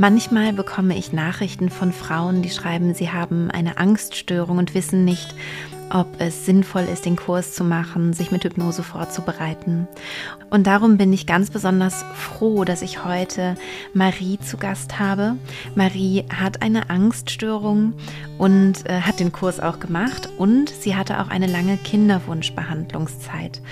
[0.00, 5.34] Manchmal bekomme ich Nachrichten von Frauen, die schreiben, sie haben eine Angststörung und wissen nicht,
[5.90, 9.88] ob es sinnvoll ist, den Kurs zu machen, sich mit Hypnose vorzubereiten.
[10.50, 13.56] Und darum bin ich ganz besonders froh, dass ich heute
[13.92, 15.36] Marie zu Gast habe.
[15.74, 17.94] Marie hat eine Angststörung
[18.38, 23.62] und äh, hat den Kurs auch gemacht und sie hatte auch eine lange Kinderwunschbehandlungszeit.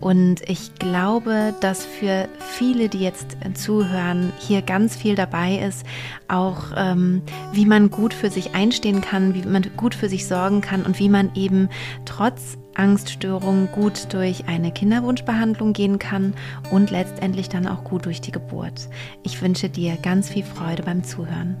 [0.00, 5.84] Und ich glaube, dass für viele, die jetzt zuhören, hier ganz viel dabei ist,
[6.26, 10.62] auch ähm, wie man gut für sich einstehen kann, wie man gut für sich sorgen
[10.62, 11.68] kann und wie man eben
[12.06, 16.34] trotz Angststörung gut durch eine Kinderwunschbehandlung gehen kann
[16.70, 18.88] und letztendlich dann auch gut durch die Geburt.
[19.22, 21.56] Ich wünsche dir ganz viel Freude beim Zuhören.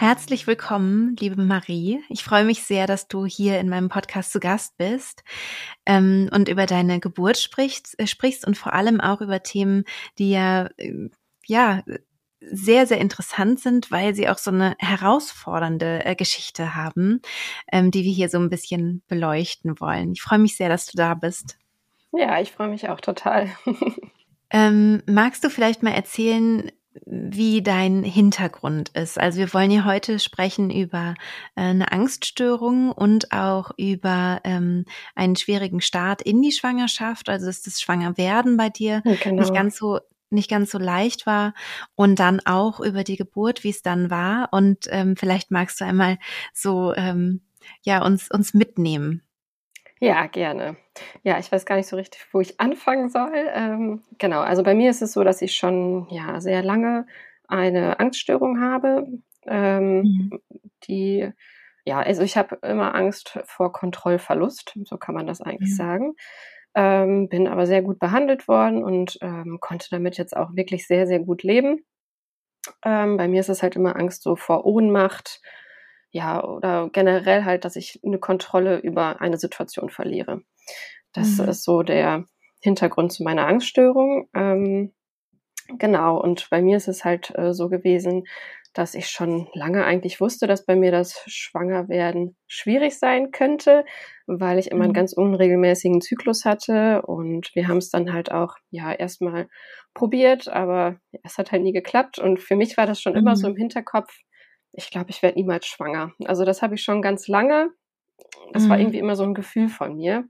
[0.00, 2.02] Herzlich willkommen, liebe Marie.
[2.08, 5.22] Ich freue mich sehr, dass du hier in meinem Podcast zu Gast bist
[5.84, 9.84] ähm, und über deine Geburt sprichst, äh, sprichst und vor allem auch über Themen,
[10.16, 11.10] die ja, äh,
[11.44, 11.82] ja
[12.40, 17.20] sehr, sehr interessant sind, weil sie auch so eine herausfordernde äh, Geschichte haben,
[17.70, 20.12] ähm, die wir hier so ein bisschen beleuchten wollen.
[20.12, 21.58] Ich freue mich sehr, dass du da bist.
[22.12, 23.50] Ja, ich freue mich auch total.
[24.50, 26.72] ähm, magst du vielleicht mal erzählen,
[27.06, 29.18] wie dein Hintergrund ist.
[29.18, 31.14] Also wir wollen ja heute sprechen über
[31.54, 37.28] äh, eine Angststörung und auch über ähm, einen schwierigen Start in die Schwangerschaft.
[37.28, 39.42] Also ist das Schwangerwerden bei dir genau.
[39.42, 40.00] nicht ganz so
[40.32, 41.54] nicht ganz so leicht war
[41.96, 44.48] und dann auch über die Geburt, wie es dann war.
[44.52, 46.18] Und ähm, vielleicht magst du einmal
[46.54, 47.42] so ähm,
[47.82, 49.22] ja uns uns mitnehmen.
[50.00, 50.76] Ja, gerne.
[51.22, 53.50] Ja, ich weiß gar nicht so richtig, wo ich anfangen soll.
[53.54, 57.06] Ähm, genau, also bei mir ist es so, dass ich schon ja sehr lange
[57.48, 59.06] eine Angststörung habe,
[59.46, 60.40] ähm, mhm.
[60.84, 61.30] die
[61.84, 65.76] ja, also ich habe immer Angst vor Kontrollverlust, so kann man das eigentlich mhm.
[65.76, 66.14] sagen.
[66.74, 71.06] Ähm, bin aber sehr gut behandelt worden und ähm, konnte damit jetzt auch wirklich sehr,
[71.06, 71.84] sehr gut leben.
[72.84, 75.40] Ähm, bei mir ist es halt immer Angst so vor Ohnmacht,
[76.10, 80.42] ja, oder generell halt, dass ich eine Kontrolle über eine Situation verliere.
[81.12, 81.48] Das mhm.
[81.48, 82.24] ist so der
[82.60, 84.28] Hintergrund zu meiner Angststörung.
[84.34, 84.92] Ähm,
[85.78, 88.24] genau, und bei mir ist es halt äh, so gewesen,
[88.72, 93.84] dass ich schon lange eigentlich wusste, dass bei mir das Schwangerwerden schwierig sein könnte,
[94.26, 94.96] weil ich immer einen mhm.
[94.96, 99.48] ganz unregelmäßigen Zyklus hatte und wir haben es dann halt auch ja erstmal
[99.92, 103.18] probiert, aber es hat halt nie geklappt und für mich war das schon mhm.
[103.18, 103.54] immer so mhm.
[103.54, 104.16] im Hinterkopf,
[104.72, 106.12] ich glaube, ich werde niemals schwanger.
[106.24, 107.70] Also das habe ich schon ganz lange.
[108.52, 108.68] Das mhm.
[108.68, 110.24] war irgendwie immer so ein Gefühl von mir.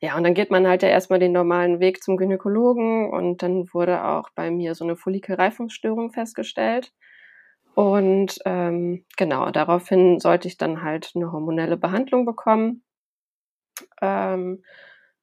[0.00, 3.72] Ja, und dann geht man halt ja erstmal den normalen Weg zum Gynäkologen und dann
[3.72, 6.92] wurde auch bei mir so eine Follikelreifungsstörung festgestellt.
[7.74, 12.82] Und ähm, genau, daraufhin sollte ich dann halt eine hormonelle Behandlung bekommen.
[14.00, 14.62] Ähm,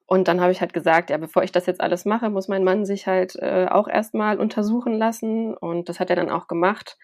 [0.05, 2.63] und dann habe ich halt gesagt, ja, bevor ich das jetzt alles mache, muss mein
[2.63, 5.53] Mann sich halt äh, auch erstmal untersuchen lassen.
[5.55, 6.97] Und das hat er dann auch gemacht.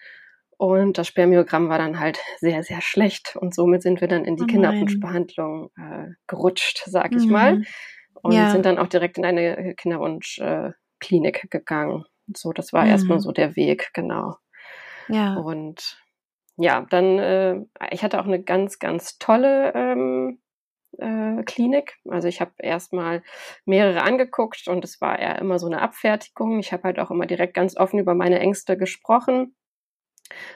[0.58, 3.36] Und das Spermiogramm war dann halt sehr, sehr schlecht.
[3.36, 7.32] Und somit sind wir dann in die oh Kinderwunschbehandlung äh, gerutscht, sag ich mhm.
[7.32, 7.62] mal.
[8.22, 8.50] Und ja.
[8.50, 12.04] sind dann auch direkt in eine Kinderwunschklinik äh, gegangen.
[12.34, 12.90] So, das war mhm.
[12.90, 14.36] erstmal so der Weg, genau.
[15.08, 15.34] Ja.
[15.34, 16.02] Und
[16.56, 20.40] ja, dann, äh, ich hatte auch eine ganz, ganz tolle ähm,
[20.96, 21.98] äh, Klinik.
[22.08, 23.22] Also ich habe erstmal
[23.66, 26.58] mehrere angeguckt und es war eher immer so eine Abfertigung.
[26.58, 29.54] Ich habe halt auch immer direkt ganz offen über meine Ängste gesprochen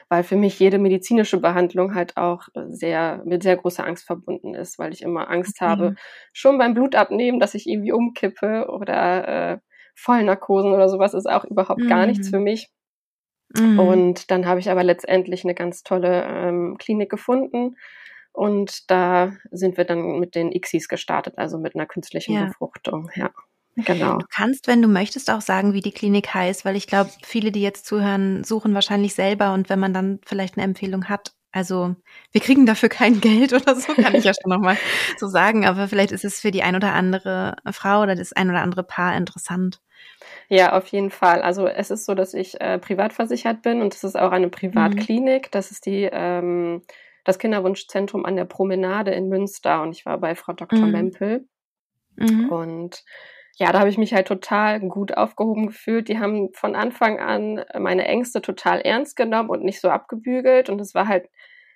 [0.09, 4.79] weil für mich jede medizinische Behandlung halt auch sehr mit sehr großer Angst verbunden ist,
[4.79, 5.69] weil ich immer Angst okay.
[5.69, 5.95] habe,
[6.33, 9.57] schon beim Blutabnehmen, dass ich irgendwie umkippe oder äh,
[9.95, 11.89] Vollnarkosen oder sowas ist auch überhaupt mhm.
[11.89, 12.31] gar nichts mhm.
[12.31, 12.69] für mich.
[13.57, 13.79] Mhm.
[13.79, 17.75] Und dann habe ich aber letztendlich eine ganz tolle ähm, Klinik gefunden.
[18.33, 22.45] Und da sind wir dann mit den ICSIs gestartet, also mit einer künstlichen ja.
[22.45, 23.29] Befruchtung, ja.
[23.75, 24.17] Genau.
[24.17, 27.51] Du kannst, wenn du möchtest, auch sagen, wie die Klinik heißt, weil ich glaube, viele,
[27.51, 31.95] die jetzt zuhören, suchen wahrscheinlich selber und wenn man dann vielleicht eine Empfehlung hat, also
[32.31, 34.77] wir kriegen dafür kein Geld oder so, kann ich ja schon nochmal
[35.17, 38.49] so sagen, aber vielleicht ist es für die ein oder andere Frau oder das ein
[38.49, 39.81] oder andere Paar interessant.
[40.47, 41.41] Ja, auf jeden Fall.
[41.41, 44.49] Also es ist so, dass ich äh, privat versichert bin und es ist auch eine
[44.49, 45.45] Privatklinik.
[45.45, 45.51] Mhm.
[45.51, 46.81] Das ist die ähm,
[47.23, 50.79] das Kinderwunschzentrum an der Promenade in Münster und ich war bei Frau Dr.
[50.79, 50.91] Mhm.
[50.91, 51.47] Mempel.
[52.15, 52.49] Mhm.
[52.49, 53.03] Und
[53.57, 56.07] ja, da habe ich mich halt total gut aufgehoben gefühlt.
[56.07, 60.69] Die haben von Anfang an meine Ängste total ernst genommen und nicht so abgebügelt.
[60.69, 61.29] Und es war halt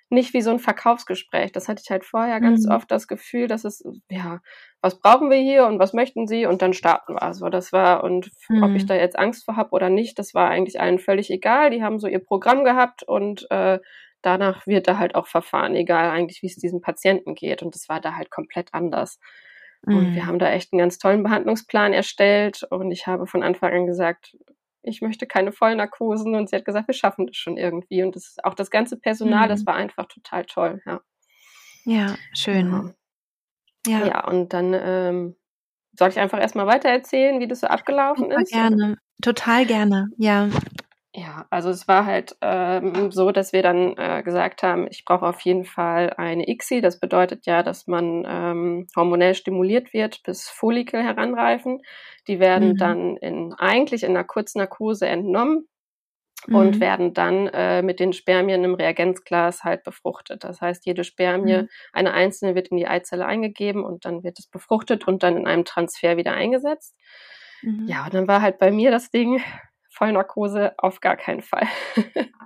[0.08, 1.52] nicht wie so ein Verkaufsgespräch.
[1.52, 2.72] Das hatte ich halt vorher ganz mhm.
[2.72, 4.40] oft das Gefühl, dass es, ja,
[4.80, 7.22] was brauchen wir hier und was möchten Sie und dann starten wir.
[7.22, 8.62] Also das war, und mhm.
[8.62, 8.86] ob ich mhm.
[8.88, 11.70] da jetzt Angst vor habe oder nicht, das war eigentlich allen völlig egal.
[11.70, 13.80] Die haben so ihr Programm gehabt und äh,
[14.22, 17.62] danach wird da halt auch verfahren, egal eigentlich, wie es diesem Patienten geht.
[17.62, 19.18] Und das war da halt komplett anders.
[19.86, 19.96] Mhm.
[19.96, 20.26] Und wir mhm.
[20.26, 24.36] haben da echt einen ganz tollen Behandlungsplan erstellt und ich habe von Anfang an gesagt,
[24.82, 28.02] ich möchte keine Vollnarkosen und sie hat gesagt, wir schaffen das schon irgendwie.
[28.02, 29.50] Und das, auch das ganze Personal, mhm.
[29.50, 31.00] das war einfach total toll, ja.
[31.84, 32.94] Ja, schön.
[33.86, 34.06] Ja, ja.
[34.06, 35.36] ja und dann ähm,
[35.92, 38.52] soll ich einfach erstmal weiter erzählen, wie das so abgelaufen Super ist?
[38.52, 40.48] Gerne, total gerne, ja.
[41.18, 45.24] Ja, also es war halt ähm, so, dass wir dann äh, gesagt haben, ich brauche
[45.24, 46.82] auf jeden Fall eine ICSI.
[46.82, 51.80] Das bedeutet ja, dass man ähm, hormonell stimuliert wird, bis Follikel heranreifen.
[52.28, 52.76] Die werden mhm.
[52.76, 55.66] dann in, eigentlich in einer Kurznarkose entnommen
[56.46, 56.54] mhm.
[56.54, 60.44] und werden dann äh, mit den Spermien im Reagenzglas halt befruchtet.
[60.44, 61.68] Das heißt, jede Spermie, mhm.
[61.94, 65.46] eine einzelne wird in die Eizelle eingegeben und dann wird es befruchtet und dann in
[65.46, 66.94] einem Transfer wieder eingesetzt.
[67.62, 67.86] Mhm.
[67.88, 69.40] Ja, und dann war halt bei mir das Ding,
[69.96, 71.66] Vollnarkose auf gar keinen Fall.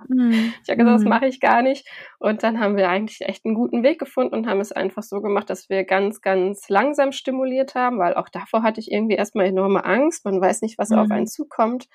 [0.07, 0.53] Mhm.
[0.63, 1.09] Ich habe gesagt, das mhm.
[1.09, 1.87] mache ich gar nicht.
[2.19, 5.21] Und dann haben wir eigentlich echt einen guten Weg gefunden und haben es einfach so
[5.21, 9.45] gemacht, dass wir ganz, ganz langsam stimuliert haben, weil auch davor hatte ich irgendwie erstmal
[9.45, 10.25] enorme Angst.
[10.25, 10.99] Man weiß nicht, was mhm.
[10.99, 11.87] auf einen zukommt.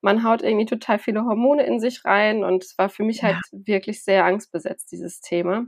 [0.00, 3.36] Man haut irgendwie total viele Hormone in sich rein und es war für mich halt
[3.36, 3.58] ja.
[3.66, 5.64] wirklich sehr angstbesetzt, dieses Thema.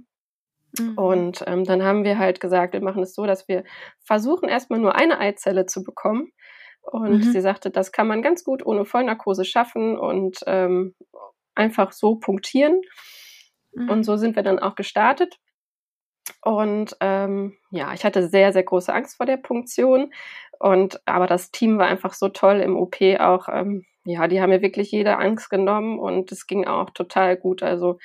[0.79, 0.99] Mhm.
[0.99, 3.65] Und ähm, dann haben wir halt gesagt, wir machen es so, dass wir
[4.05, 6.33] versuchen erstmal nur eine Eizelle zu bekommen
[6.91, 7.33] und mhm.
[7.33, 10.95] sie sagte, das kann man ganz gut ohne Vollnarkose schaffen und ähm,
[11.55, 12.81] einfach so punktieren.
[13.73, 13.91] Mhm.
[13.91, 15.39] Und so sind wir dann auch gestartet.
[16.43, 20.13] Und ähm, ja, ich hatte sehr, sehr große Angst vor der Punktion.
[20.59, 23.49] Und aber das Team war einfach so toll im OP auch.
[23.49, 27.63] Ähm, ja, die haben mir wirklich jede Angst genommen und es ging auch total gut.
[27.63, 27.99] Also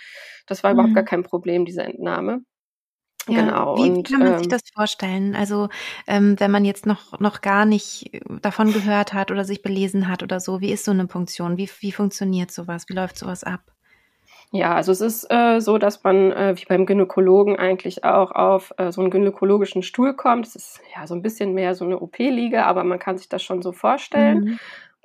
[0.48, 0.80] das war mhm.
[0.80, 2.44] überhaupt gar kein Problem, diese Entnahme.
[3.28, 3.78] Ja, genau.
[3.78, 5.36] Wie, und, kann man ähm, sich das vorstellen?
[5.36, 5.70] Also
[6.08, 8.10] ähm, wenn man jetzt noch noch gar nicht
[8.42, 11.58] davon gehört hat oder sich belesen hat oder so, wie ist so eine Punktion?
[11.58, 12.86] Wie wie funktioniert sowas?
[12.88, 13.62] Wie läuft sowas ab?
[14.54, 18.74] Ja, also es ist äh, so, dass man äh, wie beim Gynäkologen eigentlich auch auf
[18.78, 20.46] äh, so einen gynäkologischen Stuhl kommt.
[20.46, 23.42] Es ist ja so ein bisschen mehr so eine OP-Liege, aber man kann sich das
[23.44, 24.40] schon so vorstellen.
[24.40, 24.60] Mhm.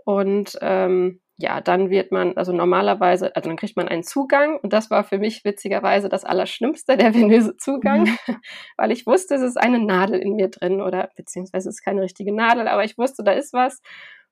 [0.05, 4.73] Und ähm, ja, dann wird man, also normalerweise, also dann kriegt man einen Zugang und
[4.73, 8.17] das war für mich witzigerweise das Allerschlimmste, der venöse Zugang, mhm.
[8.77, 12.03] weil ich wusste, es ist eine Nadel in mir drin oder beziehungsweise es ist keine
[12.03, 13.81] richtige Nadel, aber ich wusste, da ist was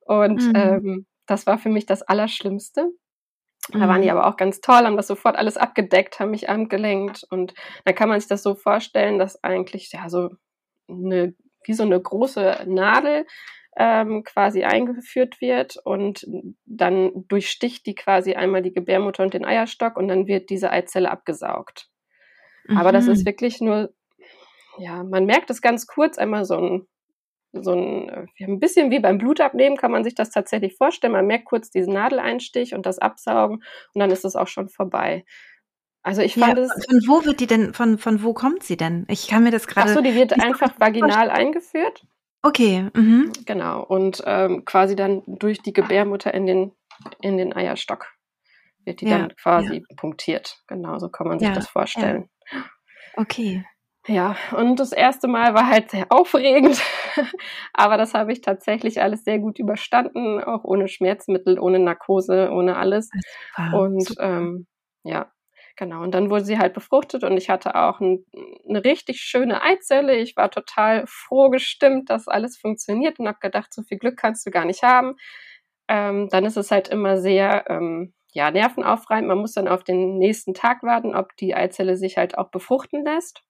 [0.00, 0.52] und mhm.
[0.54, 2.90] ähm, das war für mich das Allerschlimmste.
[3.72, 4.18] Da waren die mhm.
[4.18, 7.54] aber auch ganz toll, haben das sofort alles abgedeckt, haben mich angelenkt und
[7.84, 10.30] dann kann man sich das so vorstellen, dass eigentlich ja so
[10.88, 11.34] eine
[11.66, 13.26] wie so eine große Nadel
[13.76, 16.26] ähm, quasi eingeführt wird und
[16.64, 21.10] dann durchsticht die quasi einmal die Gebärmutter und den Eierstock und dann wird diese Eizelle
[21.10, 21.88] abgesaugt.
[22.66, 22.78] Mhm.
[22.78, 23.26] Aber das ist mhm.
[23.26, 23.92] wirklich nur,
[24.78, 26.86] ja, man merkt es ganz kurz, einmal so ein,
[27.52, 31.12] so ein, ein bisschen wie beim Blutabnehmen kann man sich das tatsächlich vorstellen.
[31.12, 35.24] Man merkt kurz diesen Nadeleinstich und das Absaugen und dann ist es auch schon vorbei.
[36.02, 36.70] Also ich fand ja, es.
[36.84, 39.06] Von wo wird die denn, von, von wo kommt sie denn?
[39.08, 39.90] Ich kann mir das gerade.
[39.90, 42.04] Ach so, die wird einfach vaginal eingeführt.
[42.44, 42.90] Okay.
[42.94, 43.32] Mhm.
[43.46, 43.82] Genau.
[43.82, 46.72] Und ähm, quasi dann durch die Gebärmutter in den,
[47.22, 48.06] in den Eierstock
[48.84, 49.96] wird die ja, dann quasi ja.
[49.96, 50.58] punktiert.
[50.66, 52.28] Genau, so kann man sich ja, das vorstellen.
[53.16, 53.64] Okay.
[54.06, 56.78] Ja, und das erste Mal war halt sehr aufregend,
[57.72, 62.76] aber das habe ich tatsächlich alles sehr gut überstanden, auch ohne Schmerzmittel, ohne Narkose, ohne
[62.76, 63.08] alles.
[63.72, 64.66] Und ähm,
[65.04, 65.32] ja,
[65.76, 68.24] Genau, und dann wurde sie halt befruchtet und ich hatte auch ein,
[68.68, 70.16] eine richtig schöne Eizelle.
[70.16, 74.46] Ich war total froh gestimmt, dass alles funktioniert und habe gedacht, so viel Glück kannst
[74.46, 75.16] du gar nicht haben.
[75.88, 79.28] Ähm, dann ist es halt immer sehr ähm, ja, nervenaufreibend.
[79.28, 83.04] Man muss dann auf den nächsten Tag warten, ob die Eizelle sich halt auch befruchten
[83.04, 83.42] lässt.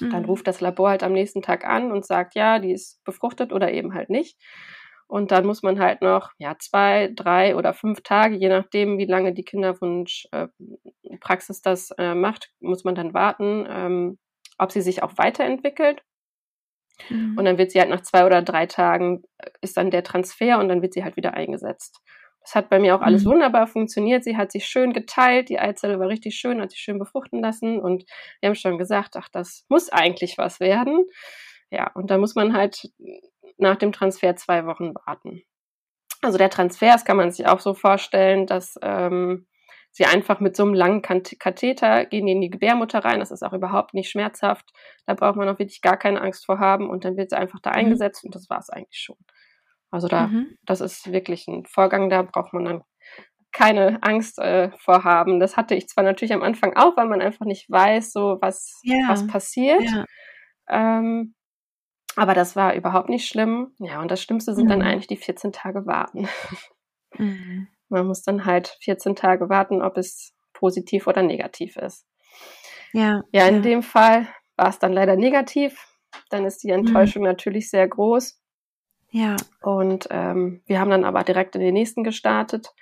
[0.00, 0.10] Mhm.
[0.10, 3.52] Dann ruft das Labor halt am nächsten Tag an und sagt, ja, die ist befruchtet
[3.52, 4.38] oder eben halt nicht.
[5.06, 9.06] Und dann muss man halt noch ja, zwei, drei oder fünf Tage, je nachdem, wie
[9.06, 14.18] lange die Kinderwunschpraxis äh, das äh, macht, muss man dann warten, ähm,
[14.58, 16.02] ob sie sich auch weiterentwickelt.
[17.08, 17.36] Mhm.
[17.38, 20.58] Und dann wird sie halt nach zwei oder drei Tagen, äh, ist dann der Transfer
[20.58, 22.00] und dann wird sie halt wieder eingesetzt.
[22.40, 23.30] Das hat bei mir auch alles mhm.
[23.30, 24.22] wunderbar funktioniert.
[24.22, 27.80] Sie hat sich schön geteilt, die Eizelle war richtig schön, hat sich schön befruchten lassen
[27.80, 28.04] und
[28.40, 31.06] wir haben schon gesagt, ach, das muss eigentlich was werden.
[31.70, 32.90] Ja, und da muss man halt
[33.56, 35.42] nach dem Transfer zwei Wochen warten.
[36.22, 39.46] Also der Transfer, das kann man sich auch so vorstellen, dass ähm,
[39.90, 43.20] sie einfach mit so einem langen Katheter gehen in die Gebärmutter rein.
[43.20, 44.70] Das ist auch überhaupt nicht schmerzhaft.
[45.06, 47.60] Da braucht man auch wirklich gar keine Angst vor haben und dann wird sie einfach
[47.60, 47.76] da mhm.
[47.76, 49.18] eingesetzt und das war es eigentlich schon.
[49.90, 50.56] Also da, mhm.
[50.64, 52.82] das ist wirklich ein Vorgang, da braucht man dann
[53.52, 55.38] keine Angst äh, vorhaben.
[55.38, 58.80] Das hatte ich zwar natürlich am Anfang auch, weil man einfach nicht weiß, so was,
[58.82, 59.06] ja.
[59.06, 59.84] was passiert.
[59.84, 60.04] Ja.
[60.68, 61.34] Ähm,
[62.16, 63.72] aber das war überhaupt nicht schlimm.
[63.78, 64.70] Ja, und das Schlimmste sind mhm.
[64.70, 66.28] dann eigentlich die 14 Tage warten.
[67.16, 67.68] Mhm.
[67.88, 72.08] Man muss dann halt 14 Tage warten, ob es positiv oder negativ ist.
[72.92, 73.22] Ja.
[73.30, 73.60] Ja, in ja.
[73.60, 75.86] dem Fall war es dann leider negativ.
[76.30, 76.70] Dann ist die.
[76.70, 77.28] Enttäuschung mhm.
[77.28, 78.40] natürlich sehr groß.
[79.10, 79.36] Ja.
[79.62, 82.74] Und ähm, wir haben dann aber direkt in den nächsten gestartet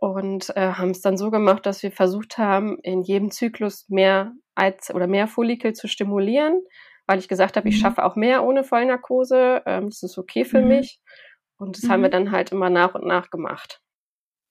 [0.00, 4.32] und äh, haben es dann so gemacht, dass wir versucht haben, in jedem Zyklus mehr
[4.56, 6.60] Eiz oder mehr Follikel zu stimulieren,
[7.06, 7.74] weil ich gesagt habe, mhm.
[7.74, 9.62] ich schaffe auch mehr ohne Vollnarkose.
[9.66, 10.68] Ähm, das ist okay für mhm.
[10.68, 11.00] mich.
[11.56, 11.90] Und das mhm.
[11.90, 12.12] haben wir mhm.
[12.12, 13.80] dann halt immer nach und nach gemacht.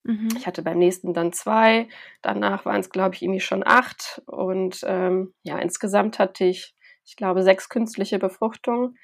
[0.03, 0.29] Mhm.
[0.35, 1.87] Ich hatte beim nächsten dann zwei,
[2.21, 4.21] danach waren es, glaube ich, irgendwie schon acht.
[4.25, 8.97] Und ähm, ja, insgesamt hatte ich, ich glaube, sechs künstliche Befruchtungen.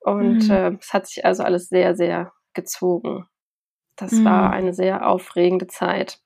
[0.00, 0.50] Und mhm.
[0.50, 3.26] äh, es hat sich also alles sehr, sehr gezogen.
[3.96, 4.24] Das mhm.
[4.24, 6.20] war eine sehr aufregende Zeit.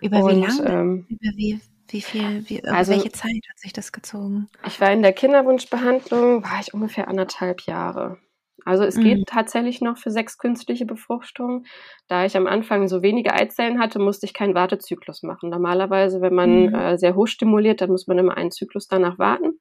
[0.00, 0.70] Über und, wie lange?
[0.70, 1.60] Ähm, Über wie,
[1.94, 4.48] wie viel, wie, also, welche Zeit hat sich das gezogen?
[4.66, 8.18] Ich war in der Kinderwunschbehandlung, war ich ungefähr anderthalb Jahre.
[8.64, 9.04] Also es mhm.
[9.04, 11.66] geht tatsächlich noch für sechs künstliche Befruchtungen.
[12.08, 15.50] Da ich am Anfang so wenige Eizellen hatte, musste ich keinen Wartezyklus machen.
[15.50, 16.74] Normalerweise, wenn man mhm.
[16.74, 19.60] äh, sehr hoch stimuliert, dann muss man immer einen Zyklus danach warten.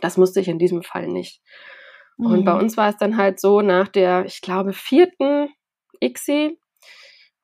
[0.00, 1.42] Das musste ich in diesem Fall nicht.
[2.16, 2.26] Mhm.
[2.26, 2.60] Und bei mhm.
[2.60, 5.50] uns war es dann halt so, nach der, ich glaube, vierten
[6.00, 6.58] ICSI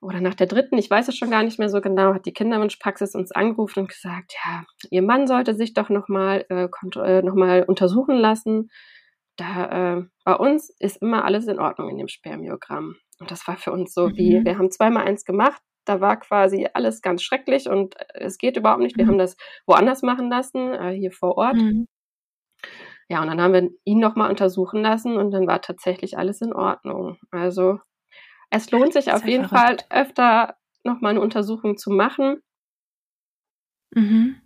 [0.02, 2.32] oder nach der dritten, ich weiß es schon gar nicht mehr so genau, hat die
[2.32, 7.66] Kinderwunschpraxis uns angerufen und gesagt, ja, ihr Mann sollte sich doch nochmal äh, äh, noch
[7.68, 8.68] untersuchen lassen.
[9.36, 12.96] Da äh, bei uns ist immer alles in Ordnung in dem Spermiogramm.
[13.20, 14.16] Und das war für uns so mhm.
[14.16, 18.56] wie, wir haben zweimal eins gemacht, da war quasi alles ganz schrecklich und es geht
[18.56, 18.96] überhaupt nicht.
[18.96, 19.10] Wir mhm.
[19.10, 21.56] haben das woanders machen lassen, äh, hier vor Ort.
[21.56, 21.86] Mhm.
[23.08, 26.52] Ja, und dann haben wir ihn nochmal untersuchen lassen und dann war tatsächlich alles in
[26.52, 27.18] Ordnung.
[27.30, 27.78] Also
[28.52, 29.86] es lohnt sich auf jeden verrückt.
[29.90, 32.42] Fall öfter nochmal eine Untersuchung zu machen.
[33.94, 34.36] Mhm.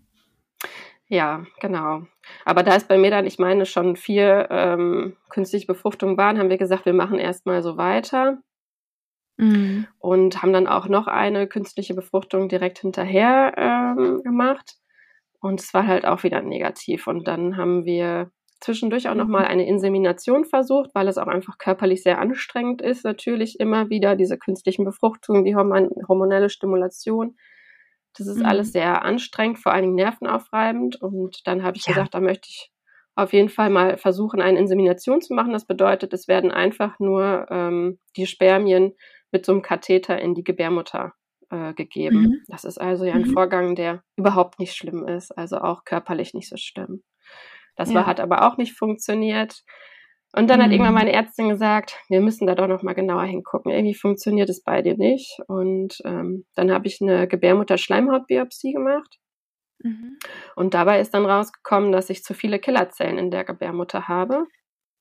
[1.09, 2.07] Ja, genau.
[2.45, 6.51] Aber da es bei mir dann, ich meine, schon vier ähm, künstliche Befruchtungen waren, haben
[6.51, 8.39] wir gesagt, wir machen erstmal so weiter.
[9.39, 9.87] Mhm.
[9.99, 14.77] Und haben dann auch noch eine künstliche Befruchtung direkt hinterher ähm, gemacht.
[15.41, 17.07] Und es war halt auch wieder negativ.
[17.09, 19.51] Und dann haben wir zwischendurch auch nochmal mhm.
[19.51, 23.05] eine Insemination versucht, weil es auch einfach körperlich sehr anstrengend ist.
[23.05, 27.37] Natürlich immer wieder diese künstlichen Befruchtungen, die hormonelle Stimulation.
[28.17, 28.47] Das ist mhm.
[28.47, 31.01] alles sehr anstrengend, vor allen Dingen nervenaufreibend.
[31.03, 31.93] Und dann habe ich ja.
[31.93, 32.71] gesagt, da möchte ich
[33.15, 35.53] auf jeden Fall mal versuchen, eine Insemination zu machen.
[35.53, 38.93] Das bedeutet, es werden einfach nur ähm, die Spermien
[39.33, 41.15] mit so einem Katheter in die Gebärmutter
[41.51, 42.21] äh, gegeben.
[42.21, 42.43] Mhm.
[42.49, 43.33] Das ist also ja ein mhm.
[43.33, 47.03] Vorgang, der überhaupt nicht schlimm ist, also auch körperlich nicht so schlimm.
[47.77, 47.97] Das ja.
[47.97, 49.63] war, hat aber auch nicht funktioniert.
[50.35, 50.65] Und dann mhm.
[50.65, 50.99] hat irgendwann mhm.
[50.99, 53.73] meine Ärztin gesagt, wir müssen da doch noch mal genauer hingucken.
[53.73, 55.39] Irgendwie funktioniert es bei dir nicht.
[55.47, 59.19] Und ähm, dann habe ich eine Gebärmutter-Schleimhautbiopsie gemacht.
[59.83, 60.19] Mhm.
[60.57, 64.47] Und dabei ist dann rausgekommen, dass ich zu viele Killerzellen in der Gebärmutter habe.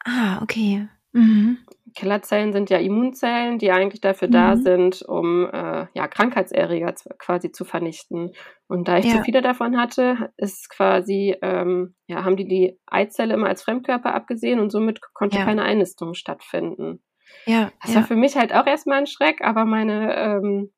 [0.06, 0.88] Ah, okay.
[1.16, 1.60] Mhm.
[1.96, 4.32] Killerzellen sind ja Immunzellen, die eigentlich dafür mhm.
[4.34, 8.34] da sind, um äh, ja, Krankheitserreger quasi zu vernichten.
[8.68, 9.12] Und da ich ja.
[9.12, 14.14] zu viele davon hatte, ist quasi, ähm, ja, haben die die Eizelle immer als Fremdkörper
[14.14, 15.46] abgesehen und somit konnte ja.
[15.46, 17.02] keine Einnistung stattfinden.
[17.46, 17.72] Ja.
[17.82, 18.02] Das ja.
[18.02, 20.74] war für mich halt auch erstmal ein Schreck, aber meine ähm,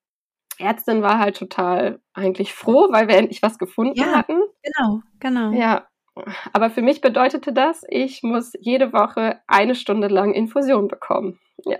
[0.59, 4.39] Ärztin war halt total eigentlich froh, weil wir endlich was gefunden hatten.
[4.61, 5.51] Genau, genau.
[5.51, 5.87] Ja,
[6.53, 11.39] aber für mich bedeutete das, ich muss jede Woche eine Stunde lang Infusion bekommen.
[11.65, 11.77] Ja.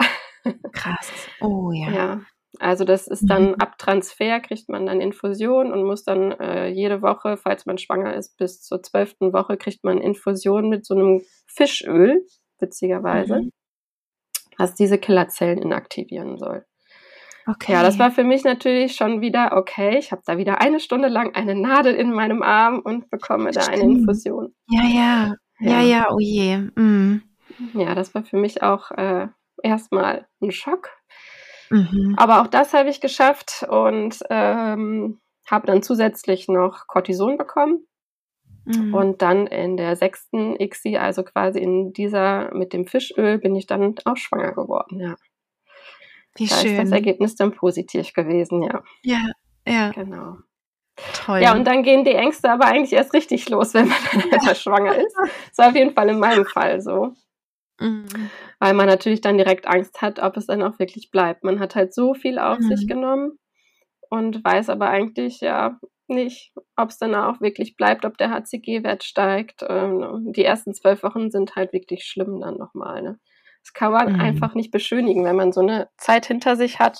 [0.72, 1.12] Krass.
[1.41, 1.91] Oh ja.
[1.91, 2.22] Ja.
[2.60, 3.56] Also das ist dann mhm.
[3.56, 8.15] ab Transfer kriegt man dann Infusion und muss dann äh, jede Woche, falls man schwanger
[8.15, 12.25] ist, bis zur zwölften Woche kriegt man Infusion mit so einem Fischöl,
[12.60, 13.51] witzigerweise, mhm.
[14.58, 16.65] was diese Killerzellen inaktivieren soll.
[17.49, 17.71] Okay.
[17.71, 19.97] Ja, das war für mich natürlich schon wieder okay.
[19.97, 23.67] Ich habe da wieder eine Stunde lang eine Nadel in meinem Arm und bekomme Stimmt.
[23.67, 24.53] da eine Infusion.
[24.69, 26.57] Ja, ja, ja, ja, ja oh je.
[26.57, 27.21] Mm.
[27.73, 29.27] Ja, das war für mich auch äh,
[29.63, 30.89] erstmal ein Schock.
[31.69, 32.15] Mhm.
[32.17, 37.87] Aber auch das habe ich geschafft und ähm, habe dann zusätzlich noch Cortison bekommen.
[38.65, 38.93] Mhm.
[38.93, 43.65] Und dann in der sechsten ICSI, also quasi in dieser mit dem Fischöl, bin ich
[43.65, 45.15] dann auch schwanger geworden, ja.
[46.38, 46.72] Wie da schön.
[46.72, 48.84] ist das Ergebnis dann positiv gewesen, ja.
[49.03, 49.32] Ja,
[49.65, 49.91] ja.
[49.91, 50.38] Genau.
[51.13, 51.41] Toll.
[51.41, 53.98] Ja, und dann gehen die Ängste aber eigentlich erst richtig los, wenn man
[54.32, 55.15] dann schwanger ist.
[55.50, 57.13] Das war auf jeden Fall in meinem Fall so.
[57.79, 58.08] Mhm.
[58.60, 61.44] Weil man natürlich dann direkt Angst hat, ob es dann auch wirklich bleibt.
[61.44, 62.75] Man hat halt so viel auf mhm.
[62.75, 63.38] sich genommen
[64.10, 69.03] und weiß aber eigentlich ja nicht, ob es dann auch wirklich bleibt, ob der HCG-Wert
[69.03, 69.63] steigt.
[69.67, 73.01] Ähm, die ersten zwölf Wochen sind halt wirklich schlimm dann nochmal.
[73.03, 73.20] Ne?
[73.67, 74.21] Das kann man mhm.
[74.21, 77.00] einfach nicht beschönigen, wenn man so eine Zeit hinter sich hat.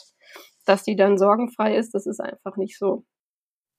[0.66, 1.94] dass die dann sorgenfrei ist.
[1.94, 3.06] Das ist einfach nicht so.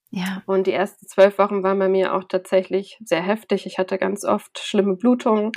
[0.09, 0.43] Ja.
[0.47, 3.67] Und die ersten zwölf Wochen waren bei mir auch tatsächlich sehr heftig.
[3.67, 5.53] Ich hatte ganz oft schlimme Blutungen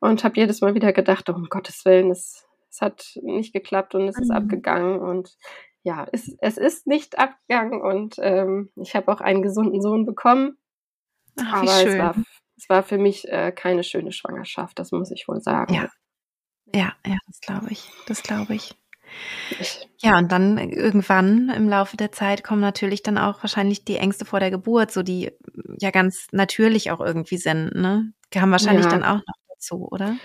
[0.00, 3.94] und habe jedes Mal wieder gedacht, oh, um Gottes Willen, es, es hat nicht geklappt
[3.94, 4.22] und es mhm.
[4.24, 4.98] ist abgegangen.
[4.98, 5.36] Und
[5.84, 10.58] ja, es, es ist nicht abgegangen und ähm, ich habe auch einen gesunden Sohn bekommen.
[11.40, 12.16] Ach, aber es war,
[12.56, 15.72] es war für mich äh, keine schöne Schwangerschaft, das muss ich wohl sagen.
[15.72, 15.88] Ja,
[16.74, 17.90] ja, ja das glaube ich.
[18.06, 18.74] Das glaube ich.
[20.00, 24.24] Ja, und dann irgendwann im Laufe der Zeit kommen natürlich dann auch wahrscheinlich die Ängste
[24.24, 25.32] vor der Geburt, so die
[25.78, 28.12] ja ganz natürlich auch irgendwie sind, ne?
[28.34, 28.90] Haben wahrscheinlich ja.
[28.90, 30.16] dann auch noch dazu, oder?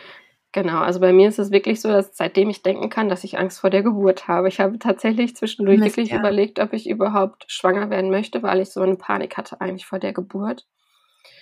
[0.52, 3.40] Genau, also bei mir ist es wirklich so, dass seitdem ich denken kann, dass ich
[3.40, 4.48] Angst vor der Geburt habe.
[4.50, 6.20] Ich habe tatsächlich zwischendurch Mist, wirklich ja.
[6.20, 9.98] überlegt, ob ich überhaupt schwanger werden möchte, weil ich so eine Panik hatte eigentlich vor
[9.98, 10.68] der Geburt.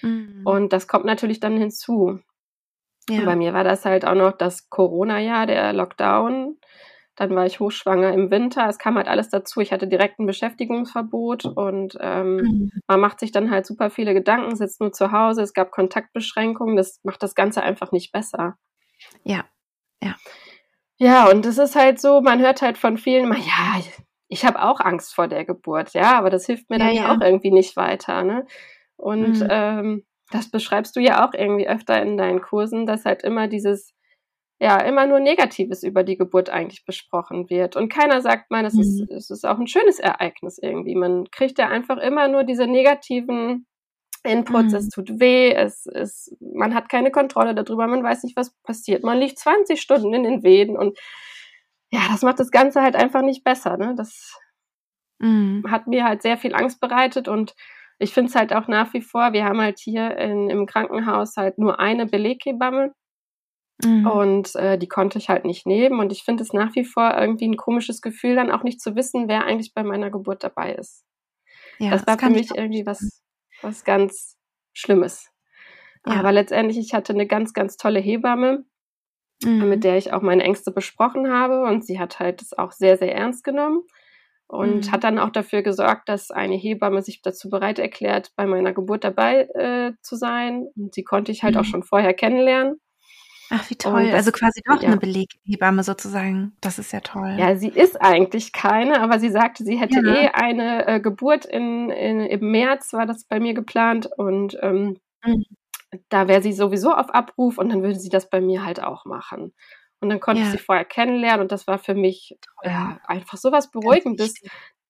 [0.01, 0.43] Mhm.
[0.45, 2.19] Und das kommt natürlich dann hinzu.
[3.19, 3.25] Ja.
[3.25, 6.57] Bei mir war das halt auch noch das Corona-Jahr, der Lockdown.
[7.15, 8.67] Dann war ich hochschwanger im Winter.
[8.67, 9.59] Es kam halt alles dazu.
[9.59, 12.71] Ich hatte direkt ein Beschäftigungsverbot und ähm, mhm.
[12.87, 15.41] man macht sich dann halt super viele Gedanken, sitzt nur zu Hause.
[15.41, 16.75] Es gab Kontaktbeschränkungen.
[16.75, 18.55] Das macht das Ganze einfach nicht besser.
[19.23, 19.45] Ja,
[20.01, 20.15] ja.
[20.97, 23.81] Ja, und es ist halt so, man hört halt von vielen immer, ja,
[24.27, 27.11] ich habe auch Angst vor der Geburt, ja, aber das hilft mir ja, dann ja,
[27.11, 28.45] auch irgendwie nicht weiter, ne?
[28.95, 29.47] Und mhm.
[29.49, 33.93] ähm, das beschreibst du ja auch irgendwie öfter in deinen Kursen, dass halt immer dieses
[34.61, 37.75] ja immer nur Negatives über die Geburt eigentlich besprochen wird.
[37.75, 38.81] Und keiner sagt, man, es, mhm.
[38.81, 40.93] ist, es ist auch ein schönes Ereignis irgendwie.
[40.95, 43.65] Man kriegt ja einfach immer nur diese negativen
[44.23, 44.77] Inputs, mhm.
[44.77, 49.03] es tut weh, es ist, man hat keine Kontrolle darüber, man weiß nicht, was passiert.
[49.03, 50.99] Man liegt 20 Stunden in den Wehen und
[51.91, 53.77] ja, das macht das Ganze halt einfach nicht besser.
[53.77, 53.95] Ne?
[53.97, 54.37] Das
[55.17, 55.65] mhm.
[55.71, 57.55] hat mir halt sehr viel Angst bereitet und
[58.01, 61.37] ich finde es halt auch nach wie vor, wir haben halt hier in, im Krankenhaus
[61.37, 62.93] halt nur eine Beleghebamme
[63.83, 64.07] Mhm.
[64.07, 65.99] Und äh, die konnte ich halt nicht nehmen.
[65.99, 68.95] Und ich finde es nach wie vor irgendwie ein komisches Gefühl, dann auch nicht zu
[68.95, 71.05] wissen, wer eigentlich bei meiner Geburt dabei ist.
[71.79, 73.21] Ja, das war das für mich irgendwie was,
[73.61, 74.37] was ganz
[74.73, 75.29] Schlimmes.
[76.05, 76.13] Ja.
[76.13, 78.65] Aber letztendlich, ich hatte eine ganz, ganz tolle Hebamme,
[79.43, 79.69] mhm.
[79.69, 81.63] mit der ich auch meine Ängste besprochen habe.
[81.63, 83.81] Und sie hat halt das auch sehr, sehr ernst genommen
[84.51, 84.91] und mhm.
[84.91, 89.05] hat dann auch dafür gesorgt, dass eine Hebamme sich dazu bereit erklärt, bei meiner Geburt
[89.05, 90.67] dabei äh, zu sein.
[90.75, 91.61] Und sie konnte ich halt mhm.
[91.61, 92.75] auch schon vorher kennenlernen.
[93.49, 94.07] Ach, wie toll.
[94.07, 94.89] Das, also quasi doch ja.
[94.89, 96.57] eine Beleghebamme sozusagen.
[96.59, 97.37] Das ist ja toll.
[97.39, 100.15] Ja, sie ist eigentlich keine, aber sie sagte, sie hätte ja.
[100.15, 104.09] eh eine äh, Geburt in, in, im März, war das bei mir geplant.
[104.17, 105.45] Und ähm, mhm.
[106.09, 109.05] da wäre sie sowieso auf Abruf und dann würde sie das bei mir halt auch
[109.05, 109.53] machen.
[110.01, 110.47] Und dann konnte ja.
[110.47, 114.33] ich sie vorher kennenlernen und das war für mich ja, einfach so was Beruhigendes,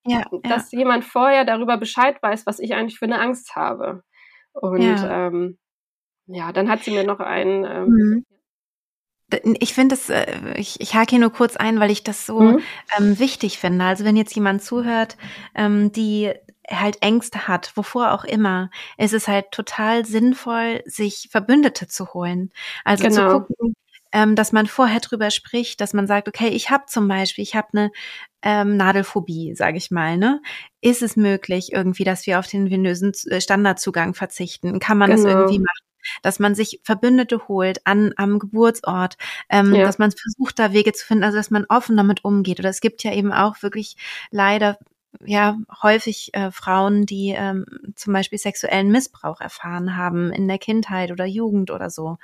[0.06, 4.04] ja, dass jemand vorher darüber Bescheid weiß, was ich eigentlich für eine Angst habe.
[4.54, 5.58] Und ja, ähm,
[6.28, 8.26] ja dann hat sie mir noch einen ähm, mhm
[9.60, 12.40] ich finde es, äh, ich, ich hake hier nur kurz ein, weil ich das so
[12.40, 12.62] mhm.
[12.98, 13.86] ähm, wichtig finde.
[13.86, 15.18] Also wenn jetzt jemand zuhört,
[15.56, 16.34] ähm, die
[16.70, 22.52] halt Ängste hat, wovor auch immer, ist es halt total sinnvoll, sich Verbündete zu holen.
[22.86, 23.40] Also genau.
[23.40, 23.74] zu gucken,
[24.12, 27.56] ähm, dass man vorher drüber spricht, dass man sagt, okay, ich habe zum Beispiel, ich
[27.56, 27.92] habe eine
[28.42, 30.42] ähm, Nadelphobie, sage ich mal, ne?
[30.82, 34.80] Ist es möglich irgendwie, dass wir auf den venösen äh, Standardzugang verzichten?
[34.80, 35.24] Kann man genau.
[35.24, 35.92] das irgendwie machen?
[36.22, 39.18] dass man sich Verbündete holt an am Geburtsort,
[39.50, 39.86] ähm, ja.
[39.86, 42.60] dass man versucht, da Wege zu finden, also dass man offen damit umgeht.
[42.60, 43.96] Oder es gibt ja eben auch wirklich
[44.32, 44.78] leider
[45.26, 51.12] ja häufig äh, Frauen, die ähm, zum Beispiel sexuellen Missbrauch erfahren haben in der Kindheit
[51.12, 52.18] oder Jugend oder so.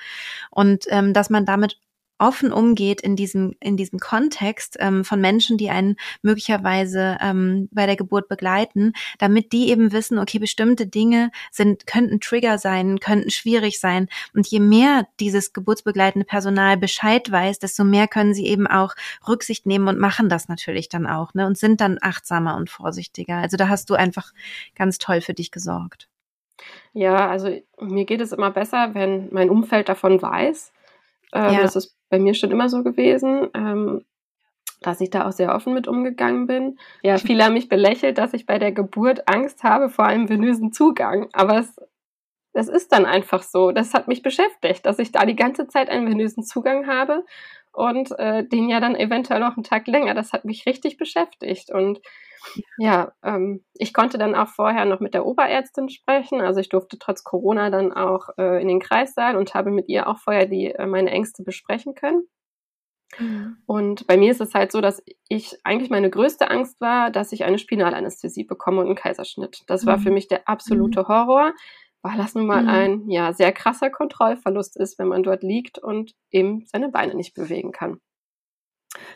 [0.52, 1.80] Und ähm, dass man damit
[2.20, 7.86] offen umgeht in diesem, in diesem Kontext ähm, von Menschen, die einen möglicherweise ähm, bei
[7.86, 13.30] der Geburt begleiten, damit die eben wissen, okay, bestimmte Dinge sind, könnten Trigger sein, könnten
[13.30, 14.08] schwierig sein.
[14.34, 18.94] Und je mehr dieses geburtsbegleitende Personal Bescheid weiß, desto mehr können sie eben auch
[19.28, 21.46] Rücksicht nehmen und machen das natürlich dann auch, ne?
[21.46, 23.38] Und sind dann achtsamer und vorsichtiger.
[23.38, 24.34] Also da hast du einfach
[24.76, 26.08] ganz toll für dich gesorgt.
[26.94, 30.72] Ja, also mir geht es immer besser, wenn mein Umfeld davon weiß.
[31.34, 31.62] Ähm, ja.
[31.62, 34.06] Das ist bei mir schon immer so gewesen, ähm,
[34.82, 36.78] dass ich da auch sehr offen mit umgegangen bin.
[37.02, 40.72] Ja, viele haben mich belächelt, dass ich bei der Geburt Angst habe vor einem venösen
[40.72, 41.28] Zugang.
[41.34, 41.76] Aber es,
[42.54, 43.72] das ist dann einfach so.
[43.72, 47.24] Das hat mich beschäftigt, dass ich da die ganze Zeit einen venösen Zugang habe
[47.78, 50.16] und äh, den ja dann eventuell noch einen Tag länger.
[50.16, 51.72] Das hat mich richtig beschäftigt.
[51.72, 52.02] Und
[52.80, 56.42] ja, ähm, ich konnte dann auch vorher noch mit der Oberärztin sprechen.
[56.42, 60.08] Also ich durfte trotz Corona dann auch äh, in den Kreissaal und habe mit ihr
[60.08, 62.24] auch vorher die, äh, meine Ängste besprechen können.
[63.20, 63.58] Mhm.
[63.68, 67.32] Und bei mir ist es halt so, dass ich eigentlich meine größte Angst war, dass
[67.32, 69.62] ich eine Spinalanästhesie bekomme und einen Kaiserschnitt.
[69.68, 70.16] Das war für mhm.
[70.16, 71.08] mich der absolute mhm.
[71.10, 71.54] Horror,
[72.08, 72.70] weil das nun mal mhm.
[72.70, 77.34] ein ja sehr krasser Kontrollverlust ist, wenn man dort liegt und eben seine Beine nicht
[77.34, 78.00] bewegen kann.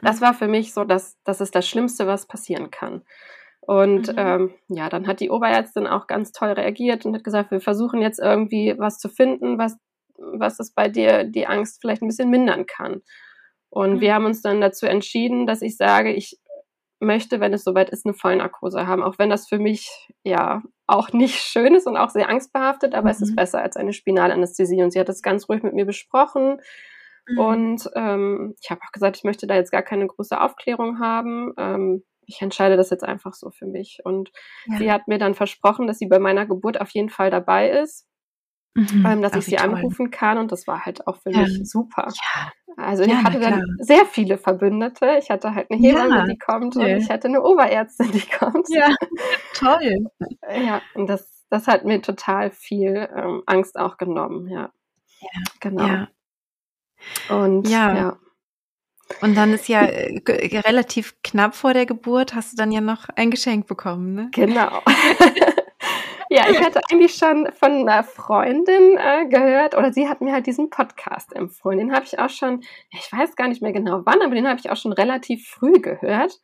[0.01, 3.03] Das war für mich so, dass das ist das Schlimmste, was passieren kann.
[3.61, 4.15] Und mhm.
[4.17, 8.01] ähm, ja, dann hat die Oberärztin auch ganz toll reagiert und hat gesagt, wir versuchen
[8.01, 9.77] jetzt irgendwie was zu finden, was,
[10.17, 13.01] was es bei dir die Angst vielleicht ein bisschen mindern kann.
[13.69, 14.01] Und mhm.
[14.01, 16.39] wir haben uns dann dazu entschieden, dass ich sage, ich
[16.99, 21.13] möchte, wenn es soweit ist, eine Vollnarkose haben, auch wenn das für mich ja auch
[21.13, 23.11] nicht schön ist und auch sehr angstbehaftet, aber mhm.
[23.11, 23.35] es ist mhm.
[23.35, 24.83] besser als eine Spinalanästhesie.
[24.83, 26.61] Und sie hat das ganz ruhig mit mir besprochen.
[27.27, 27.39] Mhm.
[27.39, 31.53] Und ähm, ich habe auch gesagt, ich möchte da jetzt gar keine große Aufklärung haben.
[31.57, 33.99] Ähm, ich entscheide das jetzt einfach so für mich.
[34.03, 34.31] Und
[34.67, 34.77] ja.
[34.77, 38.07] sie hat mir dann versprochen, dass sie bei meiner Geburt auf jeden Fall dabei ist.
[38.73, 39.73] Mhm, ähm, dass ich sie toll.
[39.73, 41.39] anrufen kann und das war halt auch für ja.
[41.39, 42.07] mich super.
[42.07, 42.51] Ja.
[42.77, 45.17] Also ich hatte dann sehr viele Verbündete.
[45.19, 48.67] Ich hatte halt eine Hebamme, die kommt und ich hatte eine Oberärztin, die kommt.
[48.69, 48.95] Ja,
[49.53, 50.09] toll.
[50.49, 54.71] Ja, und das, das hat mir total viel ähm, Angst auch genommen, ja.
[55.19, 56.07] Ja, genau.
[57.29, 57.95] Und ja.
[57.95, 58.17] ja.
[59.21, 60.21] Und dann ist ja äh,
[60.65, 64.29] relativ knapp vor der Geburt, hast du dann ja noch ein Geschenk bekommen, ne?
[64.31, 64.81] Genau.
[66.31, 70.47] ja, ich hatte eigentlich schon von einer Freundin äh, gehört, oder sie hat mir halt
[70.47, 71.77] diesen Podcast empfohlen.
[71.77, 74.57] Den habe ich auch schon, ich weiß gar nicht mehr genau wann, aber den habe
[74.57, 76.39] ich auch schon relativ früh gehört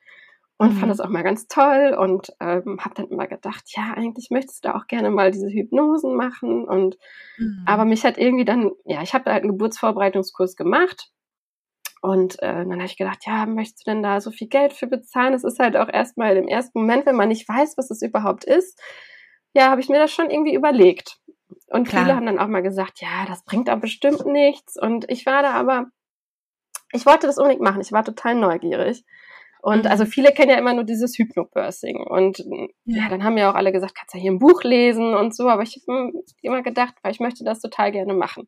[0.58, 0.78] und mhm.
[0.80, 4.65] fand das auch mal ganz toll und ähm, habe dann immer gedacht, ja, eigentlich möchtest
[4.65, 6.97] du da auch gerne mal diese Hypnosen machen und
[7.38, 7.63] mhm.
[7.65, 11.12] aber mich hat irgendwie dann, ja, ich habe halt einen Geburtsvorbereitungskurs gemacht
[12.02, 14.88] und äh, dann habe ich gedacht, ja, möchtest du denn da so viel Geld für
[14.88, 15.34] bezahlen?
[15.34, 18.43] Es ist halt auch erstmal im ersten Moment, wenn man nicht weiß, was es überhaupt
[18.43, 18.82] ist,
[19.58, 21.17] ja, habe ich mir das schon irgendwie überlegt.
[21.70, 22.04] Und Klar.
[22.04, 24.78] viele haben dann auch mal gesagt, ja, das bringt aber bestimmt nichts.
[24.80, 25.88] Und ich war da aber,
[26.93, 27.82] ich wollte das unbedingt machen.
[27.82, 29.04] Ich war total neugierig.
[29.62, 29.91] Und mhm.
[29.91, 31.98] also viele kennen ja immer nur dieses Hypnobirthing.
[32.08, 32.38] Und
[32.86, 33.04] ja.
[33.04, 33.10] ja.
[33.10, 35.50] dann haben ja auch alle gesagt, kannst ja hier ein Buch lesen und so.
[35.50, 38.46] Aber ich habe immer gedacht, weil ich möchte das total gerne machen.